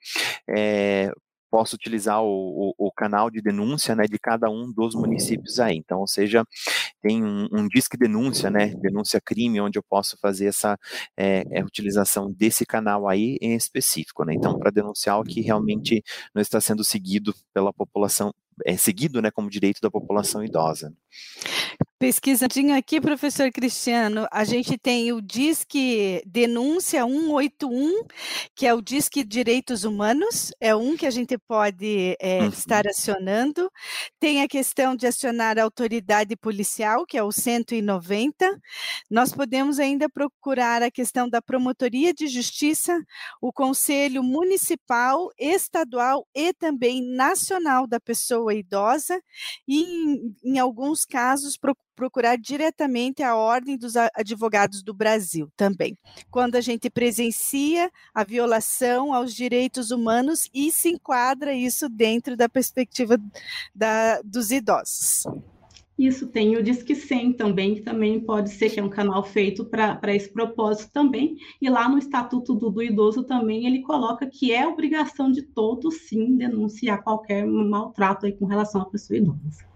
é, 0.48 1.10
posso 1.50 1.76
utilizar 1.76 2.22
o, 2.22 2.74
o, 2.78 2.86
o, 2.86 2.92
canal 2.92 3.30
de 3.30 3.40
denúncia 3.40 3.94
né, 3.94 4.04
de 4.04 4.18
cada 4.18 4.50
um 4.50 4.70
dos 4.70 4.94
municípios 4.94 5.58
aí. 5.58 5.76
Então, 5.76 6.00
ou 6.00 6.06
seja, 6.06 6.44
tem 7.06 7.22
um, 7.22 7.46
um 7.52 7.68
disque 7.68 7.96
denúncia, 7.96 8.50
né, 8.50 8.74
denúncia 8.80 9.20
crime, 9.20 9.60
onde 9.60 9.78
eu 9.78 9.82
posso 9.82 10.18
fazer 10.18 10.46
essa 10.46 10.76
é, 11.16 11.62
utilização 11.62 12.32
desse 12.32 12.66
canal 12.66 13.08
aí 13.08 13.38
em 13.40 13.54
específico. 13.54 14.24
Né? 14.24 14.34
Então, 14.34 14.58
para 14.58 14.72
denunciar 14.72 15.20
o 15.20 15.24
que 15.24 15.40
realmente 15.40 16.02
não 16.34 16.42
está 16.42 16.60
sendo 16.60 16.82
seguido 16.82 17.32
pela 17.54 17.72
população, 17.72 18.32
é 18.64 18.76
seguido 18.76 19.22
né, 19.22 19.30
como 19.30 19.48
direito 19.48 19.80
da 19.80 19.90
população 19.90 20.42
idosa. 20.42 20.92
Pesquisadinha 21.98 22.76
aqui, 22.76 23.00
professor 23.00 23.50
Cristiano, 23.50 24.28
a 24.30 24.44
gente 24.44 24.76
tem 24.76 25.14
o 25.14 25.22
Disque 25.22 26.22
Denúncia 26.26 27.02
181, 27.06 28.02
que 28.54 28.66
é 28.66 28.74
o 28.74 28.82
Disque 28.82 29.24
Direitos 29.24 29.82
Humanos, 29.82 30.52
é 30.60 30.76
um 30.76 30.94
que 30.94 31.06
a 31.06 31.10
gente 31.10 31.38
pode 31.38 32.14
é, 32.20 32.42
uhum. 32.42 32.48
estar 32.48 32.86
acionando. 32.86 33.72
Tem 34.20 34.42
a 34.42 34.48
questão 34.48 34.94
de 34.94 35.06
acionar 35.06 35.58
a 35.58 35.62
autoridade 35.62 36.36
policial, 36.36 37.06
que 37.06 37.16
é 37.16 37.22
o 37.22 37.32
190. 37.32 38.60
Nós 39.10 39.32
podemos 39.32 39.78
ainda 39.78 40.06
procurar 40.06 40.82
a 40.82 40.90
questão 40.90 41.26
da 41.26 41.40
Promotoria 41.40 42.12
de 42.12 42.26
Justiça, 42.26 43.02
o 43.40 43.50
Conselho 43.50 44.22
Municipal, 44.22 45.30
Estadual 45.38 46.28
e 46.34 46.52
também 46.52 47.02
Nacional 47.02 47.86
da 47.86 47.98
Pessoa 47.98 48.52
Idosa, 48.54 49.18
e 49.66 49.82
em, 49.82 50.36
em 50.44 50.58
alguns 50.58 51.06
casos, 51.06 51.56
procurar 51.96 52.36
diretamente 52.36 53.22
a 53.22 53.34
Ordem 53.34 53.76
dos 53.76 53.96
Advogados 53.96 54.82
do 54.82 54.92
Brasil 54.92 55.50
também, 55.56 55.96
quando 56.30 56.54
a 56.54 56.60
gente 56.60 56.90
presencia 56.90 57.90
a 58.14 58.22
violação 58.22 59.14
aos 59.14 59.34
direitos 59.34 59.90
humanos 59.90 60.48
e 60.54 60.70
se 60.70 60.90
enquadra 60.90 61.54
isso 61.54 61.88
dentro 61.88 62.36
da 62.36 62.48
perspectiva 62.48 63.18
da, 63.74 64.20
dos 64.22 64.50
idosos. 64.50 65.24
Isso 65.98 66.26
tem 66.26 66.54
o 66.56 66.62
Disque 66.62 66.94
100 66.94 67.32
também, 67.32 67.76
que 67.76 67.80
também 67.80 68.20
pode 68.20 68.50
ser 68.50 68.68
que 68.68 68.78
é 68.78 68.82
um 68.82 68.90
canal 68.90 69.24
feito 69.24 69.64
para 69.64 70.14
esse 70.14 70.28
propósito 70.30 70.92
também. 70.92 71.38
E 71.60 71.70
lá 71.70 71.88
no 71.88 71.96
Estatuto 71.96 72.54
do, 72.54 72.68
do, 72.68 72.82
Idoso 72.82 73.24
também 73.24 73.66
ele 73.66 73.80
coloca 73.80 74.26
que 74.26 74.52
é 74.52 74.68
obrigação 74.68 75.32
de 75.32 75.40
todos, 75.40 76.06
sim, 76.06 76.36
denunciar 76.36 77.02
qualquer 77.02 77.46
maltrato 77.46 78.26
aí 78.26 78.32
com 78.32 78.44
relação 78.44 78.82
à 78.82 78.84
pessoa 78.84 79.16
idosa. 79.16 79.75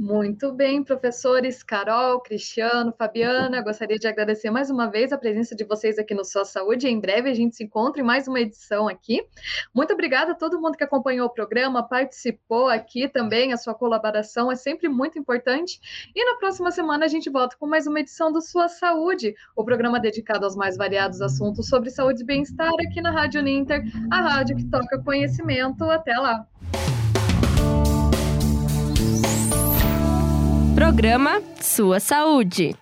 Muito 0.00 0.52
bem, 0.52 0.84
professores 0.84 1.64
Carol, 1.64 2.20
Cristiano, 2.20 2.94
Fabiana, 2.96 3.60
gostaria 3.60 3.98
de 3.98 4.06
agradecer 4.06 4.48
mais 4.48 4.70
uma 4.70 4.86
vez 4.86 5.12
a 5.12 5.18
presença 5.18 5.56
de 5.56 5.64
vocês 5.64 5.98
aqui 5.98 6.14
no 6.14 6.24
Sua 6.24 6.44
Saúde. 6.44 6.86
Em 6.86 7.00
breve 7.00 7.28
a 7.28 7.34
gente 7.34 7.56
se 7.56 7.64
encontra 7.64 8.00
em 8.00 8.04
mais 8.04 8.28
uma 8.28 8.38
edição 8.38 8.86
aqui. 8.86 9.26
Muito 9.74 9.92
obrigada 9.92 10.30
a 10.30 10.34
todo 10.36 10.60
mundo 10.60 10.76
que 10.76 10.84
acompanhou 10.84 11.26
o 11.26 11.30
programa, 11.30 11.82
participou 11.82 12.68
aqui 12.68 13.08
também, 13.08 13.52
a 13.52 13.56
sua 13.56 13.74
colaboração 13.74 14.52
é 14.52 14.54
sempre 14.54 14.88
muito 14.88 15.18
importante. 15.18 15.80
E 16.14 16.24
na 16.24 16.38
próxima 16.38 16.70
semana 16.70 17.04
a 17.04 17.08
gente 17.08 17.28
volta 17.28 17.56
com 17.58 17.66
mais 17.66 17.88
uma 17.88 17.98
edição 17.98 18.30
do 18.30 18.40
Sua 18.40 18.68
Saúde, 18.68 19.34
o 19.56 19.64
programa 19.64 19.98
dedicado 19.98 20.44
aos 20.44 20.54
mais 20.54 20.76
variados 20.76 21.20
assuntos 21.20 21.66
sobre 21.66 21.90
saúde 21.90 22.22
e 22.22 22.24
bem-estar 22.24 22.70
aqui 22.88 23.00
na 23.00 23.10
Rádio 23.10 23.42
Ninter, 23.42 23.82
a 24.12 24.20
rádio 24.20 24.58
que 24.58 24.64
toca 24.70 25.02
conhecimento. 25.02 25.82
Até 25.90 26.16
lá! 26.16 26.46
Programa 30.78 31.42
Sua 31.60 31.98
Saúde. 31.98 32.76